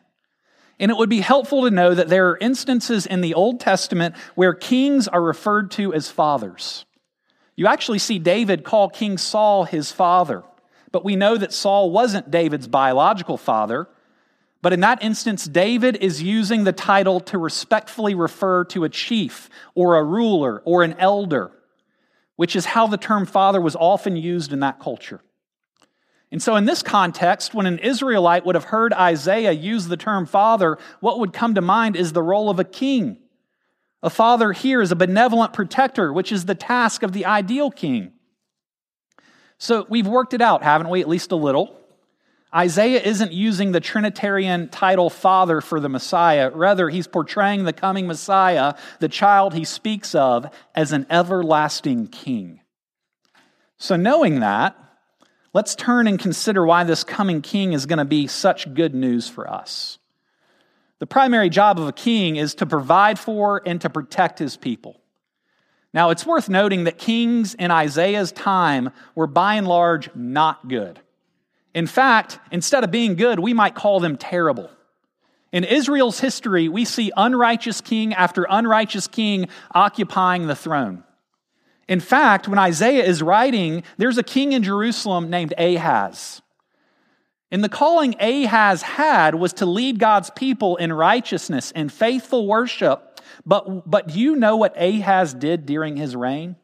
And 0.79 0.89
it 0.91 0.97
would 0.97 1.09
be 1.09 1.19
helpful 1.19 1.63
to 1.63 1.71
know 1.71 1.93
that 1.93 2.07
there 2.07 2.29
are 2.29 2.37
instances 2.37 3.05
in 3.05 3.21
the 3.21 3.33
Old 3.33 3.59
Testament 3.59 4.15
where 4.35 4.53
kings 4.53 5.07
are 5.07 5.21
referred 5.21 5.71
to 5.71 5.93
as 5.93 6.09
fathers. 6.09 6.85
You 7.55 7.67
actually 7.67 7.99
see 7.99 8.19
David 8.19 8.63
call 8.63 8.89
King 8.89 9.17
Saul 9.17 9.65
his 9.65 9.91
father, 9.91 10.43
but 10.93 11.03
we 11.03 11.17
know 11.17 11.35
that 11.35 11.51
Saul 11.51 11.91
wasn't 11.91 12.31
David's 12.31 12.67
biological 12.67 13.37
father. 13.37 13.89
But 14.61 14.73
in 14.73 14.79
that 14.81 15.03
instance, 15.03 15.45
David 15.45 15.97
is 15.97 16.21
using 16.21 16.63
the 16.63 16.73
title 16.73 17.19
to 17.21 17.37
respectfully 17.37 18.15
refer 18.15 18.65
to 18.65 18.83
a 18.83 18.89
chief 18.89 19.49
or 19.75 19.97
a 19.97 20.03
ruler 20.03 20.61
or 20.65 20.83
an 20.83 20.93
elder, 20.93 21.51
which 22.35 22.55
is 22.55 22.65
how 22.65 22.87
the 22.87 22.97
term 22.97 23.25
father 23.25 23.59
was 23.61 23.75
often 23.75 24.15
used 24.15 24.51
in 24.51 24.61
that 24.61 24.79
culture. 24.79 25.21
And 26.31 26.41
so, 26.41 26.55
in 26.55 26.65
this 26.65 26.83
context, 26.83 27.55
when 27.55 27.65
an 27.65 27.79
Israelite 27.79 28.45
would 28.45 28.55
have 28.55 28.65
heard 28.65 28.93
Isaiah 28.93 29.51
use 29.51 29.87
the 29.87 29.97
term 29.97 30.27
father, 30.27 30.77
what 30.99 31.19
would 31.19 31.33
come 31.33 31.55
to 31.55 31.61
mind 31.61 31.95
is 31.95 32.13
the 32.13 32.21
role 32.21 32.49
of 32.49 32.59
a 32.59 32.63
king. 32.63 33.17
A 34.03 34.09
father 34.09 34.51
here 34.51 34.81
is 34.81 34.91
a 34.91 34.95
benevolent 34.95 35.53
protector, 35.53 36.13
which 36.13 36.31
is 36.31 36.45
the 36.45 36.55
task 36.55 37.01
of 37.01 37.13
the 37.13 37.25
ideal 37.25 37.71
king. 37.71 38.13
So, 39.57 39.87
we've 39.89 40.07
worked 40.07 40.35
it 40.35 40.41
out, 40.41 40.61
haven't 40.61 40.89
we? 40.89 41.01
At 41.01 41.09
least 41.09 41.31
a 41.31 41.35
little. 41.35 41.75
Isaiah 42.55 43.01
isn't 43.01 43.31
using 43.31 43.71
the 43.71 43.79
Trinitarian 43.79 44.69
title 44.69 45.09
Father 45.09 45.61
for 45.61 45.79
the 45.79 45.89
Messiah. 45.89 46.49
Rather, 46.49 46.89
he's 46.89 47.07
portraying 47.07 47.63
the 47.63 47.73
coming 47.73 48.07
Messiah, 48.07 48.75
the 48.99 49.09
child 49.09 49.53
he 49.53 49.63
speaks 49.63 50.15
of, 50.15 50.49
as 50.73 50.91
an 50.91 51.07
everlasting 51.09 52.07
king. 52.07 52.61
So, 53.77 53.95
knowing 53.95 54.39
that, 54.41 54.75
let's 55.53 55.75
turn 55.75 56.07
and 56.07 56.19
consider 56.19 56.65
why 56.65 56.83
this 56.83 57.03
coming 57.03 57.41
king 57.41 57.73
is 57.73 57.85
going 57.85 57.99
to 57.99 58.05
be 58.05 58.27
such 58.27 58.73
good 58.73 58.93
news 58.93 59.27
for 59.27 59.49
us. 59.49 59.97
The 60.99 61.07
primary 61.07 61.49
job 61.49 61.79
of 61.79 61.87
a 61.87 61.93
king 61.93 62.35
is 62.35 62.55
to 62.55 62.65
provide 62.65 63.17
for 63.17 63.61
and 63.65 63.79
to 63.81 63.89
protect 63.89 64.37
his 64.39 64.57
people. 64.57 64.99
Now, 65.93 66.11
it's 66.11 66.25
worth 66.25 66.49
noting 66.49 66.83
that 66.83 66.97
kings 66.97 67.55
in 67.55 67.71
Isaiah's 67.71 68.31
time 68.31 68.91
were 69.15 69.27
by 69.27 69.55
and 69.55 69.67
large 69.67 70.13
not 70.13 70.67
good. 70.67 70.99
In 71.73 71.87
fact, 71.87 72.39
instead 72.51 72.83
of 72.83 72.91
being 72.91 73.15
good, 73.15 73.39
we 73.39 73.53
might 73.53 73.75
call 73.75 73.99
them 73.99 74.17
terrible. 74.17 74.69
In 75.51 75.63
Israel's 75.63 76.19
history, 76.19 76.69
we 76.69 76.85
see 76.85 77.11
unrighteous 77.15 77.81
king 77.81 78.13
after 78.13 78.45
unrighteous 78.47 79.07
king 79.07 79.47
occupying 79.73 80.45
the 80.45 80.55
throne. 80.55 81.03
In 81.89 81.99
fact, 81.99 82.47
when 82.47 82.59
Isaiah 82.59 83.03
is 83.03 83.23
writing, 83.23 83.83
there's 83.97 84.19
a 84.19 84.23
king 84.23 84.51
in 84.51 84.61
Jerusalem 84.61 85.31
named 85.31 85.55
Ahaz. 85.57 86.43
And 87.51 87.63
the 87.63 87.67
calling 87.67 88.15
Ahaz 88.19 88.83
had 88.83 89.33
was 89.33 89.53
to 89.53 89.65
lead 89.65 89.97
God's 89.97 90.29
people 90.29 90.77
in 90.77 90.93
righteousness 90.93 91.73
and 91.75 91.91
faithful 91.91 92.45
worship. 92.45 93.19
But, 93.43 93.89
but 93.89 94.09
do 94.09 94.19
you 94.19 94.35
know 94.35 94.55
what 94.55 94.79
Ahaz 94.79 95.33
did 95.33 95.65
during 95.65 95.97
his 95.97 96.15
reign? 96.15 96.57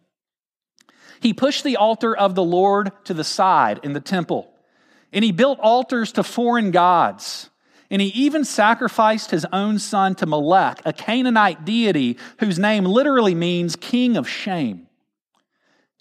He 1.21 1.33
pushed 1.33 1.63
the 1.63 1.77
altar 1.77 2.15
of 2.15 2.35
the 2.35 2.43
Lord 2.43 2.91
to 3.05 3.15
the 3.15 3.23
side 3.23 3.79
in 3.81 3.93
the 3.93 3.99
temple. 3.99 4.53
And 5.11 5.25
he 5.25 5.31
built 5.31 5.59
altars 5.59 6.11
to 6.13 6.23
foreign 6.23 6.69
gods. 6.69 7.49
And 7.89 7.99
he 7.99 8.09
even 8.09 8.45
sacrificed 8.45 9.31
his 9.31 9.47
own 9.51 9.79
son 9.79 10.13
to 10.15 10.27
Molech, 10.27 10.83
a 10.85 10.93
Canaanite 10.93 11.65
deity 11.65 12.19
whose 12.39 12.59
name 12.59 12.85
literally 12.85 13.33
means 13.33 13.75
king 13.75 14.17
of 14.17 14.29
shame. 14.29 14.85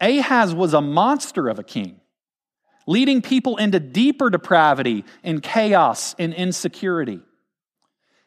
Ahaz 0.00 0.54
was 0.54 0.74
a 0.74 0.80
monster 0.80 1.48
of 1.48 1.58
a 1.58 1.62
king, 1.62 2.00
leading 2.86 3.22
people 3.22 3.56
into 3.56 3.80
deeper 3.80 4.30
depravity 4.30 5.04
and 5.22 5.42
chaos 5.42 6.14
and 6.18 6.34
insecurity. 6.34 7.20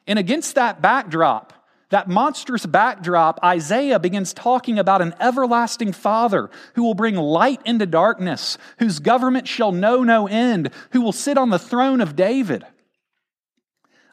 And 0.07 0.17
against 0.17 0.55
that 0.55 0.81
backdrop, 0.81 1.53
that 1.89 2.09
monstrous 2.09 2.65
backdrop, 2.65 3.39
Isaiah 3.43 3.99
begins 3.99 4.33
talking 4.33 4.77
about 4.77 5.01
an 5.01 5.13
everlasting 5.19 5.93
Father 5.93 6.49
who 6.75 6.83
will 6.83 6.93
bring 6.93 7.15
light 7.15 7.61
into 7.65 7.85
darkness, 7.85 8.57
whose 8.79 8.99
government 8.99 9.47
shall 9.47 9.71
know 9.71 10.03
no 10.03 10.27
end, 10.27 10.71
who 10.91 11.01
will 11.01 11.13
sit 11.13 11.37
on 11.37 11.49
the 11.49 11.59
throne 11.59 12.01
of 12.01 12.15
David. 12.15 12.65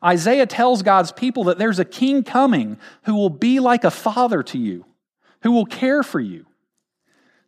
Isaiah 0.05 0.47
tells 0.47 0.83
God's 0.83 1.13
people 1.13 1.45
that 1.45 1.59
there's 1.59 1.79
a 1.79 1.85
king 1.85 2.23
coming 2.23 2.79
who 3.05 3.15
will 3.15 3.31
be 3.31 3.59
like 3.59 3.85
a 3.85 3.91
father 3.91 4.43
to 4.45 4.59
you, 4.59 4.85
who 5.43 5.51
will 5.51 5.67
care 5.67 6.03
for 6.03 6.21
you. 6.21 6.47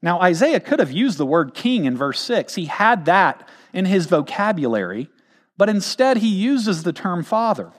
Now, 0.06 0.20
Isaiah 0.20 0.60
could 0.60 0.78
have 0.78 0.90
used 0.90 1.18
the 1.18 1.26
word 1.26 1.52
king 1.52 1.84
in 1.84 1.96
verse 1.96 2.20
6. 2.20 2.54
He 2.54 2.64
had 2.64 3.04
that 3.04 3.46
in 3.74 3.84
his 3.84 4.06
vocabulary, 4.06 5.10
but 5.58 5.68
instead 5.68 6.16
he 6.18 6.28
uses 6.28 6.82
the 6.82 6.94
term 6.94 7.22
father 7.22 7.72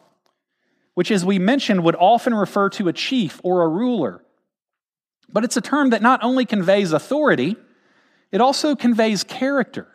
which, 0.98 1.12
as 1.12 1.24
we 1.24 1.38
mentioned, 1.38 1.84
would 1.84 1.96
often 2.00 2.34
refer 2.34 2.72
to 2.72 2.88
a 2.88 2.92
chief 2.92 3.40
or 3.44 3.62
a 3.62 3.68
ruler. 3.68 4.26
But 5.30 5.44
it's 5.44 5.56
a 5.56 5.62
term 5.62 5.92
that 5.92 6.02
not 6.02 6.24
only 6.24 6.44
conveys 6.44 6.92
authority, 6.92 7.56
it 8.32 8.42
also 8.42 8.76
conveys 8.76 9.24
character. 9.24 9.88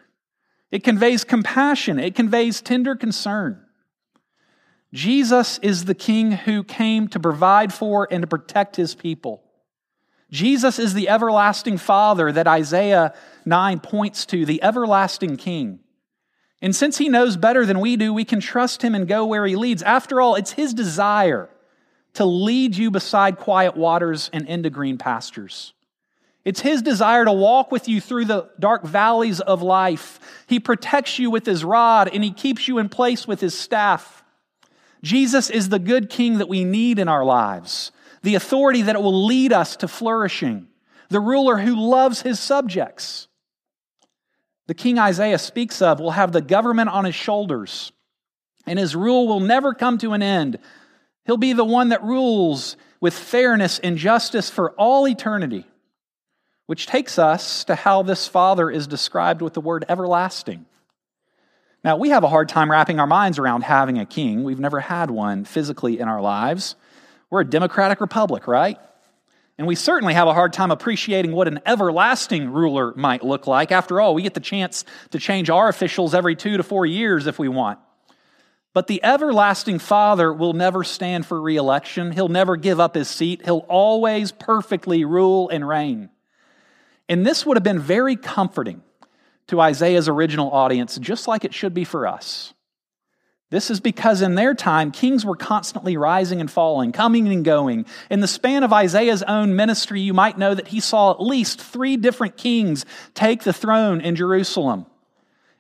It 0.71 0.85
conveys 0.85 1.25
compassion. 1.25 1.99
It 1.99 2.15
conveys 2.15 2.61
tender 2.61 2.95
concern. 2.95 3.61
Jesus 4.95 5.59
is 5.59 5.87
the 5.87 5.95
king 5.97 6.31
who 6.31 6.63
came 6.63 7.09
to 7.09 7.19
provide 7.19 7.75
for 7.75 8.07
and 8.09 8.23
to 8.23 8.29
protect 8.29 8.77
his 8.77 8.95
people. 8.95 9.43
Jesus 10.33 10.79
is 10.79 10.95
the 10.95 11.09
everlasting 11.09 11.77
Father 11.77 12.33
that 12.33 12.49
Isaiah 12.49 13.15
9 13.45 13.81
points 13.81 14.27
to, 14.27 14.45
the 14.47 14.63
everlasting 14.63 15.37
King. 15.37 15.81
And 16.63 16.75
since 16.75 16.97
he 16.97 17.09
knows 17.09 17.37
better 17.37 17.67
than 17.67 17.81
we 17.81 17.97
do, 17.97 18.15
we 18.15 18.25
can 18.25 18.41
trust 18.41 18.83
him 18.83 18.95
and 18.95 19.07
go 19.07 19.27
where 19.27 19.45
he 19.45 19.57
leads. 19.57 19.83
After 19.83 20.21
all, 20.21 20.37
it's 20.37 20.53
his 20.53 20.73
desire 20.73 21.51
to 22.15 22.25
lead 22.25 22.77
you 22.77 22.91
beside 22.91 23.39
quiet 23.39 23.77
waters 23.77 24.31
and 24.33 24.47
into 24.49 24.71
green 24.71 24.97
pastures. 24.97 25.75
It's 26.45 26.61
his 26.61 26.83
desire 26.83 27.25
to 27.25 27.33
walk 27.33 27.71
with 27.71 27.89
you 27.89 28.01
through 28.01 28.25
the 28.25 28.51
dark 28.59 28.85
valleys 28.85 29.41
of 29.41 29.63
life. 29.63 30.19
He 30.47 30.59
protects 30.59 31.19
you 31.19 31.31
with 31.31 31.47
his 31.47 31.65
rod 31.65 32.09
and 32.13 32.25
he 32.25 32.33
keeps 32.33 32.67
you 32.67 32.79
in 32.79 32.89
place 32.89 33.27
with 33.29 33.41
his 33.41 33.59
staff. 33.59 34.25
Jesus 35.03 35.51
is 35.51 35.69
the 35.69 35.79
good 35.79 36.11
king 36.11 36.39
that 36.39 36.49
we 36.49 36.65
need 36.65 36.99
in 36.99 37.09
our 37.09 37.25
lives, 37.25 37.93
the 38.23 38.35
authority 38.35 38.83
that 38.83 39.03
will 39.03 39.27
lead 39.27 39.53
us 39.53 39.77
to 39.77 39.89
flourishing, 39.89 40.69
the 41.09 41.21
ruler 41.21 41.59
who 41.59 41.75
loves 41.75 42.23
his 42.23 42.41
subjects 42.41 43.29
the 44.67 44.75
king 44.75 44.99
Isaiah 44.99 45.39
speaks 45.39 45.83
of 45.83 46.01
will 46.01 46.13
have 46.13 46.33
the 46.33 46.41
government 46.41 46.91
on 46.91 47.05
his 47.05 47.15
shoulders, 47.15 47.93
and 48.67 48.79
his 48.79 48.95
rule 48.95 49.27
will 49.27 49.41
never 49.41 49.75
come 49.75 49.99
to 49.99 50.13
an 50.13 50.23
end. 50.23 50.59
He'll 51.25 51.37
be 51.37 51.53
the 51.53 51.65
one 51.65 51.91
that 51.91 52.03
rules 52.03 52.77
with 53.01 53.15
fairness 53.15 53.79
and 53.81 53.99
justice 53.99 54.49
for 54.49 54.71
all 54.73 55.09
eternity, 55.09 55.67
which 56.67 56.87
takes 56.87 57.19
us 57.19 57.65
to 57.65 57.75
how 57.75 58.03
this 58.03 58.29
Father 58.29 58.71
is 58.71 58.87
described 58.87 59.43
with 59.43 59.55
the 59.55 59.61
word 59.61 59.85
everlasting. 59.89 60.65
Now, 61.85 61.97
we 61.97 62.11
have 62.11 62.23
a 62.23 62.29
hard 62.29 62.49
time 62.49 62.71
wrapping 62.71 63.01
our 63.01 63.07
minds 63.09 63.41
around 63.41 63.65
having 63.65 63.99
a 63.99 64.07
king. 64.07 64.45
We've 64.45 64.61
never 64.61 64.79
had 64.79 65.11
one 65.11 65.45
physically 65.45 65.99
in 65.99 66.07
our 66.07 66.21
lives. 66.21 66.77
We're 67.33 67.41
a 67.41 67.47
democratic 67.47 68.03
republic, 68.03 68.47
right? 68.47 68.79
And 69.57 69.67
we 69.67 69.75
certainly 69.75 70.13
have 70.13 70.29
a 70.29 70.35
hard 70.35 70.53
time 70.53 70.71
appreciating 70.71 71.33
what 71.33 71.49
an 71.49 71.61
everlasting 71.65 72.51
ruler 72.51 72.93
might 72.95 73.25
look 73.25 73.47
like. 73.47 73.73
After 73.73 74.03
all, 74.03 74.15
we 74.15 74.21
get 74.21 74.35
the 74.35 74.41
chance 74.41 74.85
to 75.13 75.19
change 75.19 75.49
our 75.49 75.71
officials 75.71 76.13
every 76.13 76.37
two 76.37 76.59
to 76.59 76.63
four 76.63 76.85
years 76.85 77.27
if 77.27 77.39
we 77.39 77.49
want. 77.49 77.79
But 78.75 78.87
the 78.87 79.03
everlasting 79.03 79.79
Father 79.79 80.31
will 80.31 80.53
never 80.53 80.85
stand 80.85 81.25
for 81.25 81.41
reelection. 81.41 82.13
He'll 82.13 82.29
never 82.29 82.57
give 82.57 82.79
up 82.79 82.95
his 82.95 83.09
seat. 83.09 83.47
He'll 83.47 83.65
always 83.67 84.31
perfectly 84.31 85.07
rule 85.07 85.49
and 85.49 85.67
reign. 85.67 86.11
And 87.09 87.25
this 87.25 87.47
would 87.47 87.57
have 87.57 87.65
been 87.65 87.81
very 87.81 88.15
comforting 88.15 88.83
to 89.47 89.59
Isaiah's 89.59 90.07
original 90.07 90.51
audience, 90.51 90.99
just 90.99 91.27
like 91.27 91.47
it 91.47 91.55
should 91.55 91.73
be 91.73 91.85
for 91.85 92.07
us. 92.07 92.53
This 93.53 93.71
is 93.71 93.81
because 93.81 94.23
in 94.23 94.35
their 94.35 94.55
time, 94.55 94.91
kings 94.91 95.27
were 95.27 95.37
constantly 95.37 95.99
rising 95.99 96.41
and 96.41 96.51
falling, 96.51 96.91
coming 96.91 97.29
and 97.29 97.45
going. 97.45 97.85
In 98.09 98.21
the 98.21 98.27
span 98.27 98.65
of 98.65 98.73
Isaiah's 98.73 99.23
own 99.25 99.55
ministry, 99.55 100.01
you 100.01 100.15
might 100.15 100.39
know 100.39 100.55
that 100.55 100.69
he 100.69 100.81
saw 100.81 101.11
at 101.11 101.21
least 101.21 101.61
three 101.61 101.99
different 101.99 102.39
kings 102.39 102.87
take 103.13 103.43
the 103.43 103.53
throne 103.53 104.01
in 104.01 104.17
Jerusalem. 104.17 104.87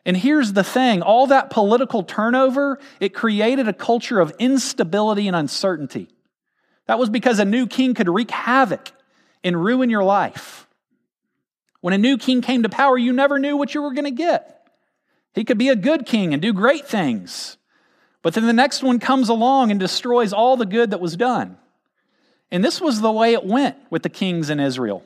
And 0.06 0.16
here's 0.16 0.54
the 0.54 0.64
thing 0.64 1.02
all 1.02 1.26
that 1.26 1.50
political 1.50 2.02
turnover, 2.02 2.78
it 2.98 3.12
created 3.12 3.68
a 3.68 3.74
culture 3.74 4.20
of 4.20 4.32
instability 4.38 5.26
and 5.26 5.36
uncertainty. 5.36 6.08
That 6.86 6.98
was 6.98 7.10
because 7.10 7.40
a 7.40 7.44
new 7.44 7.66
king 7.66 7.92
could 7.92 8.08
wreak 8.08 8.30
havoc 8.30 8.90
and 9.44 9.62
ruin 9.62 9.90
your 9.90 10.02
life. 10.02 10.66
When 11.82 11.92
a 11.92 11.98
new 11.98 12.16
king 12.16 12.40
came 12.40 12.62
to 12.62 12.70
power, 12.70 12.96
you 12.96 13.12
never 13.12 13.38
knew 13.38 13.58
what 13.58 13.74
you 13.74 13.82
were 13.82 13.92
going 13.92 14.06
to 14.06 14.10
get. 14.10 14.66
He 15.34 15.44
could 15.44 15.58
be 15.58 15.68
a 15.68 15.76
good 15.76 16.06
king 16.06 16.32
and 16.32 16.40
do 16.40 16.54
great 16.54 16.88
things. 16.88 17.58
But 18.22 18.34
then 18.34 18.46
the 18.46 18.52
next 18.52 18.82
one 18.82 19.00
comes 19.00 19.28
along 19.28 19.70
and 19.70 19.80
destroys 19.80 20.32
all 20.32 20.56
the 20.56 20.64
good 20.64 20.90
that 20.90 21.00
was 21.00 21.16
done. 21.16 21.58
And 22.50 22.64
this 22.64 22.80
was 22.80 23.00
the 23.00 23.10
way 23.10 23.32
it 23.32 23.44
went 23.44 23.76
with 23.90 24.02
the 24.02 24.08
kings 24.08 24.48
in 24.48 24.60
Israel. 24.60 25.02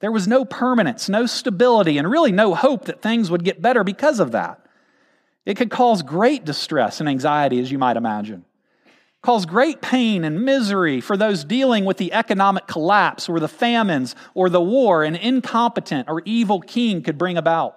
There 0.00 0.12
was 0.12 0.28
no 0.28 0.44
permanence, 0.44 1.08
no 1.08 1.24
stability, 1.24 1.96
and 1.96 2.10
really 2.10 2.32
no 2.32 2.54
hope 2.54 2.84
that 2.84 3.00
things 3.00 3.30
would 3.30 3.44
get 3.44 3.62
better 3.62 3.82
because 3.82 4.20
of 4.20 4.32
that. 4.32 4.60
It 5.46 5.56
could 5.56 5.70
cause 5.70 6.02
great 6.02 6.44
distress 6.44 7.00
and 7.00 7.08
anxiety, 7.08 7.60
as 7.60 7.70
you 7.70 7.78
might 7.78 7.96
imagine. 7.96 8.44
cause 9.22 9.44
great 9.44 9.80
pain 9.80 10.24
and 10.24 10.44
misery 10.44 11.00
for 11.00 11.16
those 11.16 11.42
dealing 11.44 11.84
with 11.84 11.96
the 11.96 12.12
economic 12.12 12.66
collapse 12.68 13.28
or 13.28 13.40
the 13.40 13.48
famines 13.48 14.14
or 14.34 14.48
the 14.48 14.60
war 14.60 15.02
an 15.02 15.16
incompetent 15.16 16.08
or 16.08 16.22
evil 16.24 16.60
king 16.60 17.02
could 17.02 17.18
bring 17.18 17.36
about. 17.36 17.76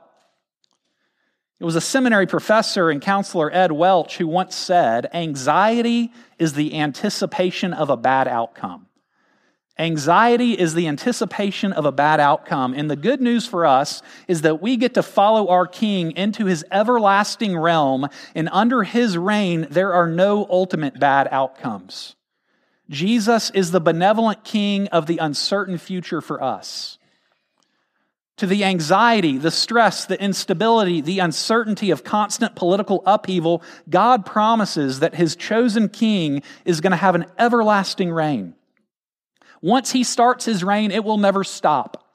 It 1.59 1.65
was 1.65 1.75
a 1.75 1.81
seminary 1.81 2.25
professor 2.25 2.89
and 2.89 3.01
counselor, 3.01 3.51
Ed 3.51 3.73
Welch, 3.73 4.17
who 4.17 4.27
once 4.27 4.55
said, 4.55 5.09
Anxiety 5.13 6.13
is 6.37 6.53
the 6.53 6.79
anticipation 6.79 7.73
of 7.73 7.89
a 7.89 7.97
bad 7.97 8.29
outcome. 8.29 8.85
Anxiety 9.77 10.59
is 10.59 10.73
the 10.73 10.87
anticipation 10.87 11.71
of 11.71 11.85
a 11.85 11.91
bad 11.91 12.19
outcome. 12.19 12.73
And 12.73 12.89
the 12.89 12.97
good 12.97 13.21
news 13.21 13.45
for 13.45 13.65
us 13.65 14.01
is 14.27 14.41
that 14.41 14.61
we 14.61 14.77
get 14.77 14.93
to 14.93 15.03
follow 15.03 15.47
our 15.47 15.65
King 15.65 16.11
into 16.11 16.45
his 16.45 16.65
everlasting 16.69 17.57
realm, 17.57 18.07
and 18.35 18.49
under 18.51 18.83
his 18.83 19.17
reign, 19.17 19.67
there 19.69 19.93
are 19.93 20.07
no 20.07 20.45
ultimate 20.49 20.99
bad 20.99 21.27
outcomes. 21.31 22.15
Jesus 22.89 23.49
is 23.51 23.71
the 23.71 23.81
benevolent 23.81 24.43
King 24.43 24.87
of 24.87 25.07
the 25.07 25.17
uncertain 25.17 25.77
future 25.77 26.21
for 26.21 26.43
us. 26.43 26.98
To 28.39 28.47
the 28.47 28.63
anxiety, 28.63 29.37
the 29.37 29.51
stress, 29.51 30.05
the 30.05 30.17
instability, 30.21 31.01
the 31.01 31.19
uncertainty 31.19 31.91
of 31.91 32.05
constant 32.05 32.55
political 32.55 33.03
upheaval, 33.05 33.61
God 33.89 34.25
promises 34.25 35.01
that 35.01 35.13
his 35.13 35.35
chosen 35.35 35.89
King 35.89 36.41
is 36.63 36.79
going 36.79 36.91
to 36.91 36.97
have 36.97 37.15
an 37.15 37.25
everlasting 37.37 38.09
reign. 38.09 38.53
Once 39.61 39.91
he 39.91 40.05
starts 40.05 40.45
his 40.45 40.63
reign, 40.63 40.89
it 40.89 41.03
will 41.03 41.17
never 41.17 41.43
stop. 41.43 42.05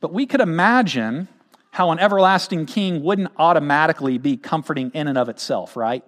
But 0.00 0.14
we 0.14 0.24
could 0.24 0.40
imagine 0.40 1.28
how 1.72 1.90
an 1.90 1.98
everlasting 1.98 2.64
king 2.64 3.02
wouldn't 3.02 3.32
automatically 3.36 4.16
be 4.16 4.38
comforting 4.38 4.90
in 4.94 5.08
and 5.08 5.18
of 5.18 5.28
itself, 5.28 5.76
right? 5.76 6.04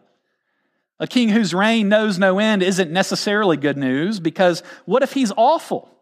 A 0.99 1.07
king 1.07 1.28
whose 1.28 1.52
reign 1.52 1.90
knows 1.90 2.18
no 2.18 2.38
end 2.38 2.62
isn't 2.62 2.90
necessarily 2.90 3.59
good 3.59 3.76
news 3.76 4.18
because 4.18 4.62
what 4.87 5.02
if 5.02 5.12
he's 5.12 5.30
awful? 5.37 5.95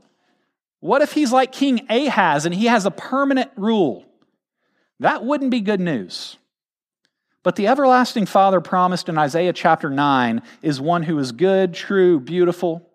What 0.87 1.03
if 1.03 1.11
he's 1.11 1.33
like 1.33 1.51
King 1.51 1.85
Ahaz 1.91 2.47
and 2.47 2.55
he 2.55 2.67
has 2.67 2.87
a 2.87 2.93
permanent 2.93 3.51
rule? 3.57 4.05
That 5.01 5.25
wouldn't 5.25 5.51
be 5.51 5.61
good 5.61 5.81
news. 5.81 6.37
But 7.43 7.57
the 7.57 7.67
everlasting 7.67 8.27
Father 8.27 8.61
promised 8.61 9.09
in 9.09 9.19
Isaiah 9.19 9.53
chapter 9.53 9.91
9 9.91 10.43
is 10.63 10.81
one 10.81 11.03
who 11.03 11.19
is 11.19 11.33
good, 11.33 11.75
true, 11.75 12.21
beautiful, 12.21 12.89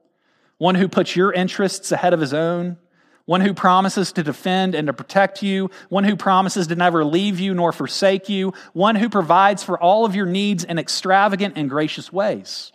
one 0.58 0.76
who 0.76 0.88
puts 0.88 1.18
your 1.18 1.34
interests 1.34 1.92
ahead 1.92 2.14
of 2.14 2.22
his 2.22 2.34
own, 2.34 2.78
one 3.26 3.42
who 3.42 3.54
promises 3.54 4.14
to 4.14 4.24
defend 4.24 4.74
and 4.74 4.88
to 4.88 4.94
protect 4.94 5.44
you, 5.44 5.70
one 5.90 6.06
who 6.06 6.16
promises 6.16 6.68
to 6.68 6.76
never 6.76 7.04
leave 7.04 7.42
you 7.42 7.54
nor 7.54 7.74
forsake 7.74 8.30
you, 8.30 8.54
one 8.72 8.96
who 8.96 9.10
provides 9.10 9.64
for 9.64 9.78
all 9.78 10.06
of 10.06 10.16
your 10.16 10.26
needs 10.26 10.64
in 10.64 10.80
extravagant 10.80 11.58
and 11.58 11.70
gracious 11.70 12.10
ways. 12.10 12.72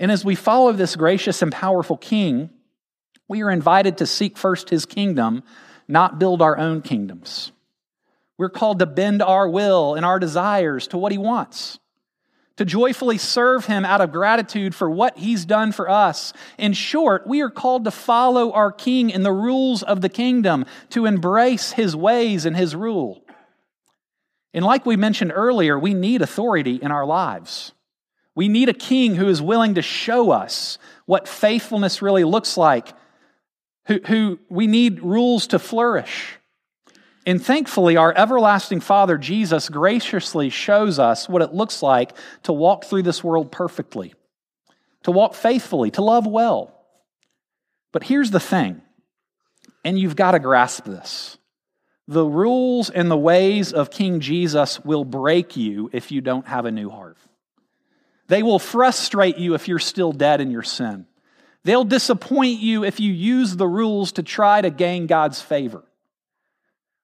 And 0.00 0.10
as 0.10 0.24
we 0.24 0.36
follow 0.36 0.72
this 0.72 0.96
gracious 0.96 1.42
and 1.42 1.52
powerful 1.52 1.98
King, 1.98 2.48
we 3.28 3.42
are 3.42 3.50
invited 3.50 3.98
to 3.98 4.06
seek 4.06 4.36
first 4.36 4.70
his 4.70 4.86
kingdom, 4.86 5.42
not 5.88 6.18
build 6.18 6.42
our 6.42 6.58
own 6.58 6.82
kingdoms. 6.82 7.52
We're 8.36 8.50
called 8.50 8.80
to 8.80 8.86
bend 8.86 9.22
our 9.22 9.48
will 9.48 9.94
and 9.94 10.04
our 10.04 10.18
desires 10.18 10.88
to 10.88 10.98
what 10.98 11.12
he 11.12 11.18
wants 11.18 11.78
to 12.56 12.64
joyfully 12.64 13.18
serve 13.18 13.66
him 13.66 13.84
out 13.84 14.00
of 14.00 14.12
gratitude 14.12 14.74
for 14.74 14.88
what 14.88 15.18
he's 15.18 15.44
done 15.44 15.72
for 15.72 15.90
us. 15.90 16.32
In 16.56 16.72
short, 16.72 17.26
we 17.26 17.40
are 17.40 17.50
called 17.50 17.84
to 17.84 17.90
follow 17.90 18.52
our 18.52 18.70
king 18.70 19.10
in 19.10 19.22
the 19.22 19.32
rules 19.32 19.82
of 19.82 20.00
the 20.00 20.08
kingdom, 20.08 20.64
to 20.90 21.06
embrace 21.06 21.72
his 21.72 21.96
ways 21.96 22.46
and 22.46 22.56
his 22.56 22.76
rule. 22.76 23.24
And 24.52 24.64
like 24.64 24.86
we 24.86 24.96
mentioned 24.96 25.32
earlier, 25.34 25.76
we 25.76 25.94
need 25.94 26.22
authority 26.22 26.76
in 26.76 26.92
our 26.92 27.04
lives. 27.04 27.72
We 28.36 28.46
need 28.48 28.68
a 28.68 28.74
king 28.74 29.16
who 29.16 29.28
is 29.28 29.42
willing 29.42 29.74
to 29.74 29.82
show 29.82 30.30
us 30.30 30.78
what 31.06 31.26
faithfulness 31.26 32.02
really 32.02 32.24
looks 32.24 32.56
like, 32.56 32.92
who, 33.86 34.00
who 34.06 34.38
we 34.48 34.66
need 34.66 35.02
rules 35.02 35.48
to 35.48 35.58
flourish. 35.58 36.38
And 37.26 37.42
thankfully, 37.42 37.96
our 37.96 38.12
everlasting 38.14 38.80
Father, 38.80 39.16
Jesus, 39.16 39.68
graciously 39.68 40.50
shows 40.50 40.98
us 40.98 41.28
what 41.28 41.42
it 41.42 41.54
looks 41.54 41.82
like 41.82 42.12
to 42.42 42.52
walk 42.52 42.84
through 42.84 43.02
this 43.02 43.24
world 43.24 43.50
perfectly, 43.50 44.14
to 45.04 45.10
walk 45.10 45.34
faithfully, 45.34 45.90
to 45.92 46.02
love 46.02 46.26
well. 46.26 46.74
But 47.92 48.04
here's 48.04 48.30
the 48.30 48.40
thing, 48.40 48.82
and 49.84 49.98
you've 49.98 50.16
got 50.16 50.32
to 50.32 50.38
grasp 50.38 50.84
this 50.84 51.38
the 52.06 52.24
rules 52.24 52.90
and 52.90 53.10
the 53.10 53.16
ways 53.16 53.72
of 53.72 53.90
King 53.90 54.20
Jesus 54.20 54.78
will 54.80 55.04
break 55.04 55.56
you 55.56 55.88
if 55.92 56.12
you 56.12 56.20
don't 56.20 56.46
have 56.46 56.66
a 56.66 56.70
new 56.70 56.90
heart. 56.90 57.16
They 58.28 58.42
will 58.42 58.58
frustrate 58.58 59.38
you 59.38 59.54
if 59.54 59.68
you're 59.68 59.78
still 59.78 60.12
dead 60.12 60.40
in 60.40 60.50
your 60.50 60.62
sin. 60.62 61.06
They'll 61.64 61.84
disappoint 61.84 62.60
you 62.60 62.84
if 62.84 63.00
you 63.00 63.12
use 63.12 63.56
the 63.56 63.66
rules 63.66 64.12
to 64.12 64.22
try 64.22 64.60
to 64.60 64.70
gain 64.70 65.06
God's 65.06 65.40
favor. 65.40 65.82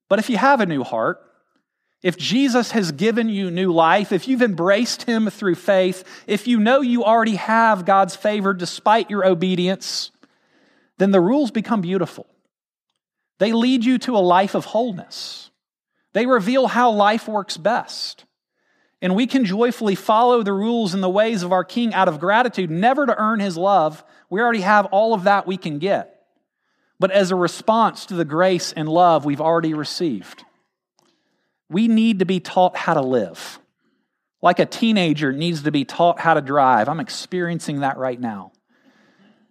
But 0.08 0.18
if 0.18 0.28
you 0.28 0.36
have 0.36 0.60
a 0.60 0.66
new 0.66 0.84
heart, 0.84 1.20
if 2.02 2.16
Jesus 2.16 2.70
has 2.72 2.92
given 2.92 3.28
you 3.28 3.50
new 3.50 3.72
life, 3.72 4.12
if 4.12 4.26
you've 4.26 4.42
embraced 4.42 5.02
him 5.02 5.28
through 5.28 5.54
faith, 5.54 6.04
if 6.26 6.46
you 6.46 6.58
know 6.58 6.80
you 6.80 7.04
already 7.04 7.36
have 7.36 7.84
God's 7.84 8.16
favor 8.16 8.54
despite 8.54 9.10
your 9.10 9.26
obedience, 9.26 10.10
then 10.98 11.10
the 11.10 11.20
rules 11.20 11.50
become 11.50 11.80
beautiful. 11.80 12.26
They 13.38 13.52
lead 13.52 13.84
you 13.84 13.98
to 14.00 14.16
a 14.16 14.18
life 14.18 14.54
of 14.54 14.66
wholeness. 14.66 15.50
They 16.12 16.26
reveal 16.26 16.66
how 16.66 16.90
life 16.90 17.28
works 17.28 17.56
best. 17.56 18.24
And 19.02 19.14
we 19.14 19.26
can 19.26 19.44
joyfully 19.44 19.94
follow 19.94 20.42
the 20.42 20.52
rules 20.52 20.92
and 20.92 21.02
the 21.02 21.08
ways 21.08 21.42
of 21.42 21.52
our 21.52 21.64
King 21.64 21.94
out 21.94 22.08
of 22.08 22.20
gratitude, 22.20 22.70
never 22.70 23.06
to 23.06 23.18
earn 23.18 23.40
his 23.40 23.56
love. 23.56 24.04
We 24.28 24.40
already 24.40 24.60
have 24.60 24.86
all 24.86 25.14
of 25.14 25.24
that 25.24 25.46
we 25.46 25.56
can 25.56 25.78
get 25.78 26.20
but 27.00 27.10
as 27.10 27.32
a 27.32 27.36
response 27.36 28.06
to 28.06 28.14
the 28.14 28.26
grace 28.26 28.72
and 28.72 28.88
love 28.88 29.24
we've 29.24 29.40
already 29.40 29.74
received. 29.74 30.44
We 31.68 31.88
need 31.88 32.18
to 32.18 32.26
be 32.26 32.38
taught 32.38 32.76
how 32.76 32.94
to 32.94 33.00
live. 33.00 33.58
Like 34.42 34.58
a 34.58 34.66
teenager 34.66 35.32
needs 35.32 35.62
to 35.62 35.72
be 35.72 35.84
taught 35.84 36.20
how 36.20 36.34
to 36.34 36.40
drive. 36.40 36.88
I'm 36.88 37.00
experiencing 37.00 37.80
that 37.80 37.96
right 37.96 38.20
now. 38.20 38.52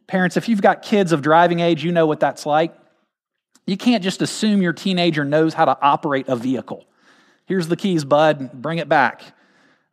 Parents, 0.08 0.38
if 0.38 0.48
you've 0.48 0.62
got 0.62 0.84
kids 0.84 1.12
of 1.12 1.22
driving 1.22 1.60
age, 1.60 1.84
you 1.84 1.92
know 1.92 2.06
what 2.06 2.20
that's 2.20 2.46
like. 2.46 2.76
You 3.66 3.78
can't 3.78 4.04
just 4.04 4.22
assume 4.22 4.62
your 4.62 4.74
teenager 4.74 5.26
knows 5.26 5.54
how 5.54 5.66
to 5.66 5.78
operate 5.82 6.28
a 6.28 6.36
vehicle. 6.36 6.86
Here's 7.46 7.68
the 7.68 7.76
keys, 7.76 8.04
bud, 8.04 8.52
bring 8.54 8.78
it 8.78 8.90
back. 8.90 9.24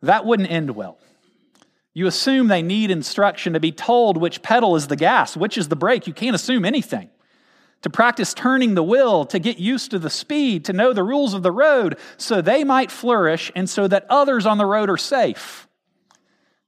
That 0.01 0.25
wouldn't 0.25 0.51
end 0.51 0.71
well. 0.71 0.97
You 1.93 2.05
assume 2.07 2.47
they 2.47 2.61
need 2.61 2.91
instruction 2.91 3.53
to 3.53 3.59
be 3.59 3.71
told 3.71 4.17
which 4.17 4.43
pedal 4.43 4.75
is 4.75 4.87
the 4.87 4.95
gas, 4.95 5.35
which 5.35 5.57
is 5.57 5.67
the 5.67 5.75
brake. 5.75 6.05
You 6.05 6.13
can't 6.13 6.35
assume 6.35 6.63
anything 6.63 7.09
to 7.81 7.89
practice 7.89 8.33
turning 8.33 8.75
the 8.75 8.83
wheel, 8.83 9.25
to 9.25 9.39
get 9.39 9.59
used 9.59 9.91
to 9.91 9.99
the 9.99 10.09
speed, 10.09 10.65
to 10.65 10.73
know 10.73 10.93
the 10.93 11.03
rules 11.03 11.33
of 11.33 11.43
the 11.43 11.51
road, 11.51 11.97
so 12.17 12.41
they 12.41 12.63
might 12.63 12.91
flourish 12.91 13.51
and 13.55 13.69
so 13.69 13.87
that 13.87 14.05
others 14.09 14.45
on 14.45 14.57
the 14.57 14.65
road 14.65 14.89
are 14.89 14.97
safe. 14.97 15.67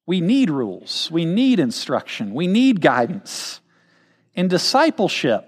We 0.05 0.21
need 0.21 0.49
rules, 0.49 1.09
we 1.11 1.25
need 1.25 1.59
instruction, 1.59 2.33
we 2.33 2.47
need 2.47 2.81
guidance. 2.81 3.61
In 4.33 4.47
discipleship, 4.47 5.45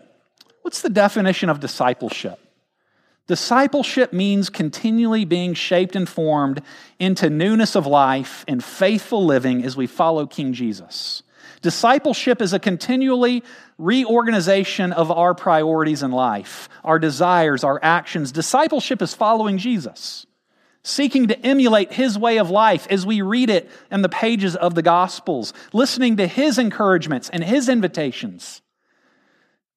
what's 0.62 0.82
the 0.82 0.90
definition 0.90 1.50
of 1.50 1.60
discipleship? 1.60 2.40
Discipleship 3.32 4.12
means 4.12 4.50
continually 4.50 5.24
being 5.24 5.54
shaped 5.54 5.96
and 5.96 6.10
formed 6.10 6.62
into 7.00 7.30
newness 7.30 7.78
of 7.78 7.88
life 7.88 8.44
and 8.46 8.62
faithful 8.62 9.26
living 9.26 9.64
as 9.64 9.78
we 9.78 9.88
follow 9.88 10.26
King 10.26 10.52
Jesus. 10.52 11.24
Discipleship 11.62 12.42
is 12.42 12.52
a 12.52 12.60
continually 12.60 13.42
reorganization 13.78 14.92
of 14.92 15.10
our 15.10 15.34
priorities 15.34 16.04
in 16.04 16.12
life, 16.12 16.68
our 16.84 17.00
desires, 17.00 17.64
our 17.64 17.80
actions. 17.82 18.34
Discipleship 18.34 19.02
is 19.02 19.14
following 19.14 19.58
Jesus, 19.58 20.26
seeking 20.84 21.30
to 21.30 21.40
emulate 21.40 21.94
his 21.94 22.18
way 22.18 22.38
of 22.38 22.50
life 22.50 22.86
as 22.90 23.06
we 23.06 23.22
read 23.22 23.50
it 23.50 23.72
in 23.90 24.02
the 24.02 24.10
pages 24.10 24.58
of 24.58 24.76
the 24.76 24.82
Gospels, 24.82 25.54
listening 25.72 26.18
to 26.18 26.28
his 26.28 26.58
encouragements 26.58 27.30
and 27.30 27.46
his 27.46 27.70
invitations. 27.70 28.62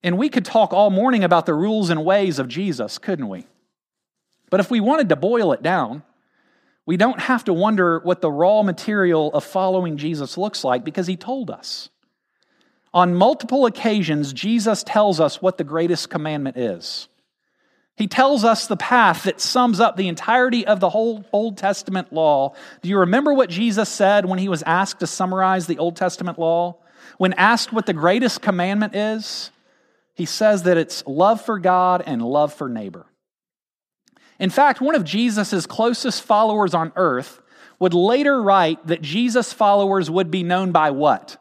And 0.04 0.18
we 0.18 0.28
could 0.28 0.44
talk 0.44 0.74
all 0.74 0.90
morning 0.90 1.24
about 1.24 1.46
the 1.46 1.54
rules 1.54 1.88
and 1.88 2.04
ways 2.04 2.38
of 2.38 2.46
Jesus, 2.46 2.98
couldn't 2.98 3.28
we? 3.28 3.46
But 4.50 4.60
if 4.60 4.70
we 4.70 4.78
wanted 4.78 5.08
to 5.08 5.16
boil 5.16 5.52
it 5.52 5.62
down, 5.62 6.02
we 6.84 6.98
don't 6.98 7.18
have 7.18 7.44
to 7.44 7.54
wonder 7.54 8.00
what 8.00 8.20
the 8.20 8.30
raw 8.30 8.62
material 8.62 9.32
of 9.32 9.44
following 9.44 9.96
Jesus 9.96 10.36
looks 10.36 10.62
like 10.62 10.84
because 10.84 11.06
he 11.06 11.16
told 11.16 11.50
us. 11.50 11.88
On 12.92 13.14
multiple 13.14 13.64
occasions, 13.64 14.34
Jesus 14.34 14.82
tells 14.82 15.20
us 15.20 15.40
what 15.40 15.56
the 15.56 15.64
greatest 15.64 16.10
commandment 16.10 16.58
is. 16.58 17.08
He 17.96 18.06
tells 18.06 18.44
us 18.44 18.66
the 18.66 18.76
path 18.76 19.22
that 19.22 19.40
sums 19.40 19.80
up 19.80 19.96
the 19.96 20.08
entirety 20.08 20.66
of 20.66 20.80
the 20.80 20.90
whole 20.90 21.24
Old 21.32 21.56
Testament 21.56 22.12
law. 22.12 22.54
Do 22.82 22.90
you 22.90 22.98
remember 22.98 23.32
what 23.32 23.48
Jesus 23.48 23.88
said 23.88 24.26
when 24.26 24.38
he 24.38 24.50
was 24.50 24.62
asked 24.64 25.00
to 25.00 25.06
summarize 25.06 25.66
the 25.66 25.78
Old 25.78 25.96
Testament 25.96 26.38
law? 26.38 26.76
When 27.16 27.32
asked 27.34 27.72
what 27.72 27.86
the 27.86 27.92
greatest 27.94 28.42
commandment 28.42 28.94
is, 28.94 29.50
he 30.14 30.24
says 30.24 30.62
that 30.62 30.77
it's 30.77 31.05
love 31.07 31.40
for 31.40 31.59
God 31.59 32.03
and 32.07 32.22
love 32.22 32.55
for 32.55 32.68
neighbor. 32.68 33.07
In 34.38 34.50
fact, 34.50 34.81
one 34.81 34.94
of 34.94 35.05
Jesus' 35.05 35.66
closest 35.66 36.22
followers 36.22 36.74
on 36.74 36.92
earth 36.96 37.40
would 37.79 37.94
later 37.94 38.40
write 38.42 38.87
that 38.87 39.03
Jesus' 39.03 39.53
followers 39.53 40.11
would 40.11 40.31
be 40.31 40.42
known 40.42 40.72
by 40.72 40.90
what? 40.90 41.37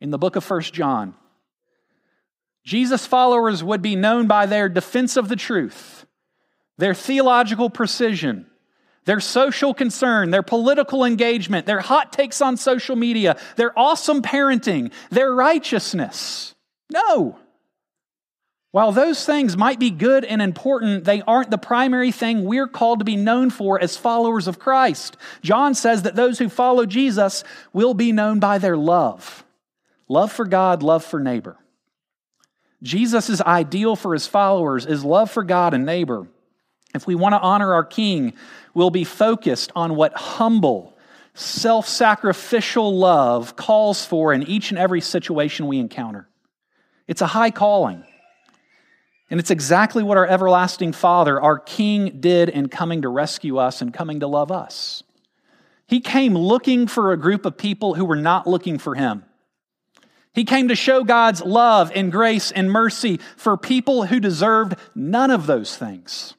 In 0.00 0.10
the 0.10 0.18
book 0.18 0.36
of 0.36 0.44
First 0.44 0.72
John. 0.72 1.14
Jesus' 2.64 3.06
followers 3.06 3.64
would 3.64 3.82
be 3.82 3.96
known 3.96 4.26
by 4.26 4.46
their 4.46 4.68
defense 4.68 5.16
of 5.16 5.28
the 5.28 5.36
truth, 5.36 6.06
their 6.76 6.94
theological 6.94 7.70
precision, 7.70 8.46
their 9.06 9.20
social 9.20 9.72
concern, 9.72 10.30
their 10.30 10.42
political 10.42 11.04
engagement, 11.04 11.66
their 11.66 11.80
hot 11.80 12.12
takes 12.12 12.42
on 12.42 12.56
social 12.56 12.96
media, 12.96 13.38
their 13.56 13.76
awesome 13.78 14.22
parenting, 14.22 14.92
their 15.10 15.32
righteousness. 15.32 16.54
No. 16.92 17.38
While 18.72 18.92
those 18.92 19.24
things 19.24 19.56
might 19.56 19.80
be 19.80 19.90
good 19.90 20.24
and 20.24 20.40
important, 20.40 21.04
they 21.04 21.22
aren't 21.22 21.50
the 21.50 21.58
primary 21.58 22.12
thing 22.12 22.44
we're 22.44 22.68
called 22.68 23.00
to 23.00 23.04
be 23.04 23.16
known 23.16 23.50
for 23.50 23.80
as 23.82 23.96
followers 23.96 24.46
of 24.46 24.60
Christ. 24.60 25.16
John 25.42 25.74
says 25.74 26.02
that 26.02 26.14
those 26.14 26.38
who 26.38 26.48
follow 26.48 26.86
Jesus 26.86 27.42
will 27.72 27.94
be 27.94 28.12
known 28.12 28.38
by 28.38 28.58
their 28.58 28.76
love 28.76 29.44
love 30.08 30.32
for 30.32 30.44
God, 30.44 30.82
love 30.82 31.04
for 31.04 31.20
neighbor. 31.20 31.56
Jesus' 32.82 33.40
ideal 33.40 33.94
for 33.94 34.12
his 34.12 34.26
followers 34.26 34.86
is 34.86 35.04
love 35.04 35.30
for 35.30 35.44
God 35.44 35.72
and 35.72 35.86
neighbor. 35.86 36.26
If 36.94 37.06
we 37.06 37.14
want 37.14 37.34
to 37.34 37.40
honor 37.40 37.74
our 37.74 37.84
King, 37.84 38.32
we'll 38.74 38.90
be 38.90 39.04
focused 39.04 39.70
on 39.76 39.94
what 39.94 40.14
humble, 40.14 40.96
self 41.34 41.86
sacrificial 41.86 42.96
love 42.96 43.54
calls 43.54 44.04
for 44.04 44.32
in 44.32 44.42
each 44.44 44.70
and 44.70 44.78
every 44.78 45.00
situation 45.00 45.66
we 45.66 45.78
encounter. 45.78 46.28
It's 47.06 47.22
a 47.22 47.26
high 47.26 47.50
calling. 47.50 48.04
And 49.30 49.38
it's 49.38 49.52
exactly 49.52 50.02
what 50.02 50.18
our 50.18 50.26
everlasting 50.26 50.92
Father, 50.92 51.40
our 51.40 51.58
King, 51.58 52.18
did 52.20 52.48
in 52.48 52.68
coming 52.68 53.02
to 53.02 53.08
rescue 53.08 53.58
us 53.58 53.80
and 53.80 53.94
coming 53.94 54.20
to 54.20 54.26
love 54.26 54.50
us. 54.50 55.04
He 55.86 56.00
came 56.00 56.34
looking 56.34 56.88
for 56.88 57.12
a 57.12 57.16
group 57.16 57.46
of 57.46 57.56
people 57.56 57.94
who 57.94 58.04
were 58.04 58.16
not 58.16 58.46
looking 58.46 58.78
for 58.78 58.94
Him. 58.94 59.24
He 60.32 60.44
came 60.44 60.68
to 60.68 60.76
show 60.76 61.04
God's 61.04 61.42
love 61.42 61.90
and 61.94 62.12
grace 62.12 62.50
and 62.50 62.70
mercy 62.70 63.20
for 63.36 63.56
people 63.56 64.06
who 64.06 64.20
deserved 64.20 64.76
none 64.94 65.30
of 65.30 65.46
those 65.46 65.76
things. 65.76 66.34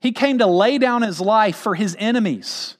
He 0.00 0.12
came 0.12 0.38
to 0.38 0.46
lay 0.46 0.78
down 0.78 1.02
His 1.02 1.20
life 1.20 1.56
for 1.56 1.74
His 1.74 1.96
enemies. 1.98 2.76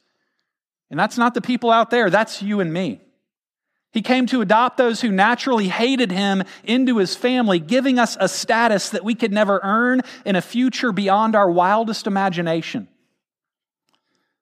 And 0.90 0.98
that's 0.98 1.18
not 1.18 1.34
the 1.34 1.40
people 1.40 1.70
out 1.70 1.90
there, 1.90 2.10
that's 2.10 2.42
you 2.42 2.60
and 2.60 2.72
me. 2.72 3.00
He 3.92 4.00
came 4.00 4.26
to 4.26 4.40
adopt 4.40 4.78
those 4.78 5.02
who 5.02 5.12
naturally 5.12 5.68
hated 5.68 6.10
him 6.10 6.44
into 6.64 6.96
his 6.96 7.14
family, 7.14 7.58
giving 7.58 7.98
us 7.98 8.16
a 8.18 8.28
status 8.28 8.88
that 8.90 9.04
we 9.04 9.14
could 9.14 9.32
never 9.32 9.60
earn 9.62 10.00
in 10.24 10.34
a 10.34 10.42
future 10.42 10.92
beyond 10.92 11.36
our 11.36 11.50
wildest 11.50 12.06
imagination. 12.06 12.88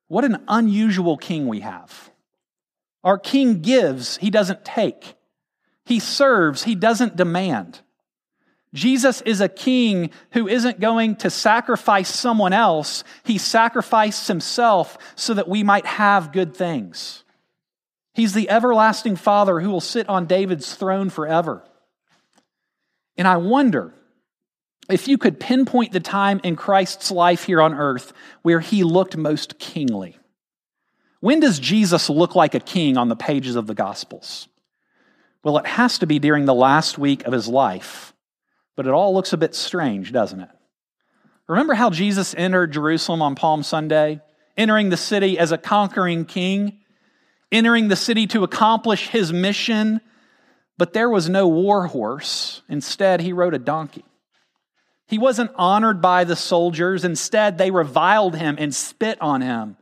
What 0.06 0.24
an 0.24 0.42
unusual 0.46 1.16
king 1.16 1.48
we 1.48 1.60
have. 1.60 2.10
Our 3.02 3.18
king 3.18 3.60
gives, 3.60 4.18
he 4.18 4.30
doesn't 4.30 4.64
take. 4.64 5.14
He 5.84 5.98
serves, 5.98 6.62
he 6.62 6.76
doesn't 6.76 7.16
demand. 7.16 7.80
Jesus 8.72 9.20
is 9.22 9.40
a 9.40 9.48
king 9.48 10.10
who 10.32 10.46
isn't 10.46 10.78
going 10.78 11.16
to 11.16 11.30
sacrifice 11.30 12.08
someone 12.08 12.52
else, 12.52 13.02
he 13.24 13.36
sacrificed 13.36 14.28
himself 14.28 14.96
so 15.16 15.34
that 15.34 15.48
we 15.48 15.64
might 15.64 15.86
have 15.86 16.32
good 16.32 16.54
things. 16.54 17.24
He's 18.20 18.34
the 18.34 18.50
everlasting 18.50 19.16
Father 19.16 19.60
who 19.60 19.70
will 19.70 19.80
sit 19.80 20.06
on 20.06 20.26
David's 20.26 20.74
throne 20.74 21.08
forever. 21.08 21.64
And 23.16 23.26
I 23.26 23.38
wonder 23.38 23.94
if 24.90 25.08
you 25.08 25.16
could 25.16 25.40
pinpoint 25.40 25.92
the 25.92 26.00
time 26.00 26.38
in 26.44 26.54
Christ's 26.54 27.10
life 27.10 27.44
here 27.44 27.62
on 27.62 27.72
earth 27.72 28.12
where 28.42 28.60
he 28.60 28.84
looked 28.84 29.16
most 29.16 29.58
kingly. 29.58 30.18
When 31.20 31.40
does 31.40 31.58
Jesus 31.58 32.10
look 32.10 32.34
like 32.34 32.54
a 32.54 32.60
king 32.60 32.98
on 32.98 33.08
the 33.08 33.16
pages 33.16 33.56
of 33.56 33.66
the 33.66 33.72
Gospels? 33.72 34.48
Well, 35.42 35.56
it 35.56 35.66
has 35.66 36.00
to 36.00 36.06
be 36.06 36.18
during 36.18 36.44
the 36.44 36.52
last 36.52 36.98
week 36.98 37.24
of 37.24 37.32
his 37.32 37.48
life, 37.48 38.12
but 38.76 38.86
it 38.86 38.92
all 38.92 39.14
looks 39.14 39.32
a 39.32 39.38
bit 39.38 39.54
strange, 39.54 40.12
doesn't 40.12 40.40
it? 40.40 40.50
Remember 41.48 41.72
how 41.72 41.88
Jesus 41.88 42.34
entered 42.36 42.72
Jerusalem 42.72 43.22
on 43.22 43.34
Palm 43.34 43.62
Sunday, 43.62 44.20
entering 44.58 44.90
the 44.90 44.98
city 44.98 45.38
as 45.38 45.52
a 45.52 45.56
conquering 45.56 46.26
king? 46.26 46.79
Entering 47.52 47.88
the 47.88 47.96
city 47.96 48.26
to 48.28 48.44
accomplish 48.44 49.08
his 49.08 49.32
mission, 49.32 50.00
but 50.78 50.92
there 50.92 51.10
was 51.10 51.28
no 51.28 51.48
war 51.48 51.86
horse. 51.86 52.62
Instead, 52.68 53.20
he 53.20 53.32
rode 53.32 53.54
a 53.54 53.58
donkey. 53.58 54.04
He 55.06 55.18
wasn't 55.18 55.50
honored 55.56 56.00
by 56.00 56.24
the 56.24 56.36
soldiers. 56.36 57.04
Instead, 57.04 57.58
they 57.58 57.70
reviled 57.70 58.36
him 58.36 58.56
and 58.58 58.74
spit 58.74 59.20
on 59.20 59.40
him. 59.40 59.76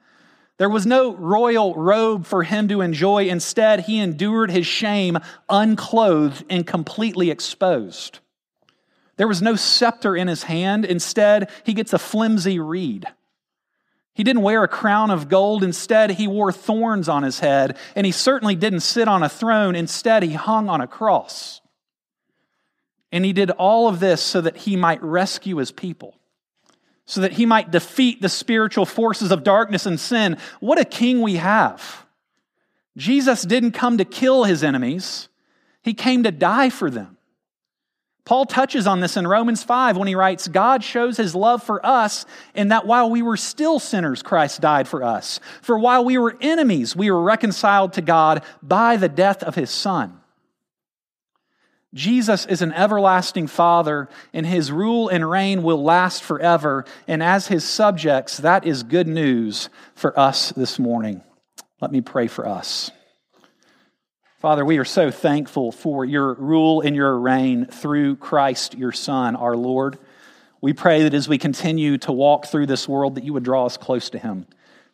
There 0.57 0.69
was 0.69 0.87
no 0.87 1.15
royal 1.15 1.75
robe 1.75 2.27
for 2.27 2.43
him 2.43 2.67
to 2.69 2.81
enjoy. 2.81 3.29
Instead, 3.29 3.81
he 3.81 4.01
endured 4.01 4.51
his 4.51 4.67
shame 4.67 5.19
unclothed 5.49 6.45
and 6.51 6.67
completely 6.67 7.31
exposed. 7.31 8.19
There 9.19 9.29
was 9.29 9.43
no 9.43 9.55
scepter 9.55 10.17
in 10.17 10.29
his 10.29 10.45
hand. 10.45 10.85
Instead, 10.85 11.51
he 11.65 11.75
gets 11.75 11.93
a 11.93 11.99
flimsy 11.99 12.59
reed. 12.59 13.07
He 14.19 14.25
didn't 14.25 14.43
wear 14.43 14.65
a 14.65 14.69
crown 14.69 15.13
of 15.13 15.29
gold. 15.29 15.63
Instead, 15.63 16.11
he 16.11 16.27
wore 16.27 16.51
thorns 16.51 17.09
on 17.09 17.23
his 17.23 17.39
head. 17.39 17.77
And 17.95 18.05
he 18.05 18.11
certainly 18.11 18.57
didn't 18.57 18.81
sit 18.81 19.07
on 19.07 19.23
a 19.23 19.29
throne. 19.29 19.77
Instead, 19.77 20.25
he 20.25 20.33
hung 20.33 20.69
on 20.69 20.81
a 20.81 20.89
cross. 20.89 21.61
And 23.13 23.25
he 23.25 23.33
did 23.33 23.53
all 23.53 23.87
of 23.87 24.01
this 24.01 24.21
so 24.21 24.41
that 24.41 24.57
he 24.57 24.75
might 24.75 25.01
rescue 25.05 25.59
his 25.59 25.71
people, 25.71 26.17
so 27.07 27.21
that 27.21 27.31
he 27.31 27.47
might 27.47 27.71
defeat 27.71 28.21
the 28.21 28.29
spiritual 28.29 28.87
forces 28.87 29.31
of 29.31 29.45
darkness 29.45 29.87
and 29.87 30.01
sin. 30.01 30.37
What 30.59 30.81
a 30.81 30.85
king 30.85 31.23
we 31.23 31.37
have! 31.37 32.05
Jesus 32.97 33.43
didn't 33.43 33.71
come 33.71 33.99
to 33.99 34.05
kill 34.05 34.43
his 34.43 34.65
enemies, 34.65 35.29
he 35.83 35.95
came 35.95 36.25
to 36.25 36.33
die 36.33 36.71
for 36.71 36.91
them. 36.91 37.18
Paul 38.29 38.45
touches 38.45 38.87
on 38.87 39.01
this 39.01 39.17
in 39.17 39.27
Romans 39.27 39.63
5 39.63 39.97
when 39.97 40.07
he 40.07 40.15
writes, 40.15 40.49
God 40.49 40.85
shows 40.85 41.17
his 41.17 41.35
love 41.35 41.63
for 41.63 41.85
us 41.85 42.27
in 42.55 42.69
that 42.69 42.87
while 42.87 43.09
we 43.09 43.23
were 43.23 43.39
still 43.39 43.79
sinners, 43.79 44.23
Christ 44.23 44.61
died 44.61 44.87
for 44.87 45.03
us. 45.03 45.41
For 45.63 45.79
while 45.79 46.05
we 46.05 46.19
were 46.19 46.37
enemies, 46.43 46.95
we 46.95 47.11
were 47.11 47.23
reconciled 47.23 47.95
to 47.95 48.03
God 48.03 48.45
by 48.63 48.99
the 48.99 49.09
death 49.09 49.43
of 49.43 49.55
his 49.55 49.71
Son. 49.71 50.21
Jesus 51.95 52.45
is 52.45 52.61
an 52.61 52.75
everlasting 52.75 53.47
Father, 53.47 54.11
and 54.35 54.45
his 54.45 54.71
rule 54.71 55.09
and 55.09 55.31
reign 55.31 55.63
will 55.63 55.83
last 55.83 56.23
forever. 56.23 56.85
And 57.07 57.23
as 57.23 57.47
his 57.47 57.65
subjects, 57.65 58.37
that 58.37 58.67
is 58.67 58.83
good 58.83 59.09
news 59.09 59.71
for 59.95 60.17
us 60.21 60.51
this 60.51 60.79
morning. 60.79 61.23
Let 61.81 61.93
me 61.93 62.03
pray 62.03 62.27
for 62.27 62.47
us. 62.47 62.91
Father, 64.39 64.65
we 64.65 64.79
are 64.79 64.85
so 64.85 65.11
thankful 65.11 65.73
for 65.73 66.05
your 66.05 66.35
rule 66.35 66.81
and 66.81 66.95
your 66.95 67.19
reign 67.19 67.67
through 67.67 68.15
Christ, 68.15 68.79
your 68.79 68.93
Son, 68.93 69.35
our 69.35 69.57
Lord. 69.57 69.99
We 70.61 70.73
pray 70.73 71.03
that 71.03 71.15
as 71.15 71.29
we 71.29 71.39
continue 71.39 71.99
to 71.99 72.13
walk 72.13 72.47
through 72.47 72.67
this 72.67 72.89
world, 72.89 73.17
that 73.17 73.25
you 73.25 73.33
would 73.33 73.43
draw 73.43 73.67
us 73.67 73.77
close 73.77 74.11
to 74.11 74.19
him, 74.19 74.47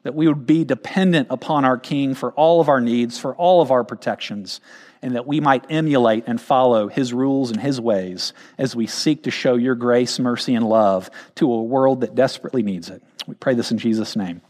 that 0.02 0.14
we 0.14 0.28
would 0.28 0.46
be 0.46 0.64
dependent 0.64 1.28
upon 1.28 1.66
our 1.66 1.76
King 1.76 2.14
for 2.14 2.32
all 2.32 2.62
of 2.62 2.70
our 2.70 2.80
needs, 2.80 3.18
for 3.18 3.34
all 3.34 3.60
of 3.60 3.70
our 3.70 3.84
protections, 3.84 4.62
and 5.02 5.14
that 5.14 5.26
we 5.26 5.40
might 5.40 5.66
emulate 5.68 6.24
and 6.26 6.40
follow 6.40 6.88
his 6.88 7.12
rules 7.12 7.50
and 7.50 7.60
his 7.60 7.78
ways 7.78 8.32
as 8.56 8.74
we 8.74 8.86
seek 8.86 9.24
to 9.24 9.30
show 9.30 9.56
your 9.56 9.74
grace, 9.74 10.18
mercy, 10.18 10.54
and 10.54 10.66
love 10.66 11.10
to 11.34 11.52
a 11.52 11.62
world 11.62 12.00
that 12.00 12.14
desperately 12.14 12.62
needs 12.62 12.88
it. 12.88 13.02
We 13.26 13.34
pray 13.34 13.52
this 13.52 13.70
in 13.70 13.76
Jesus' 13.76 14.16
name. 14.16 14.40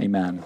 Amen. 0.00 0.44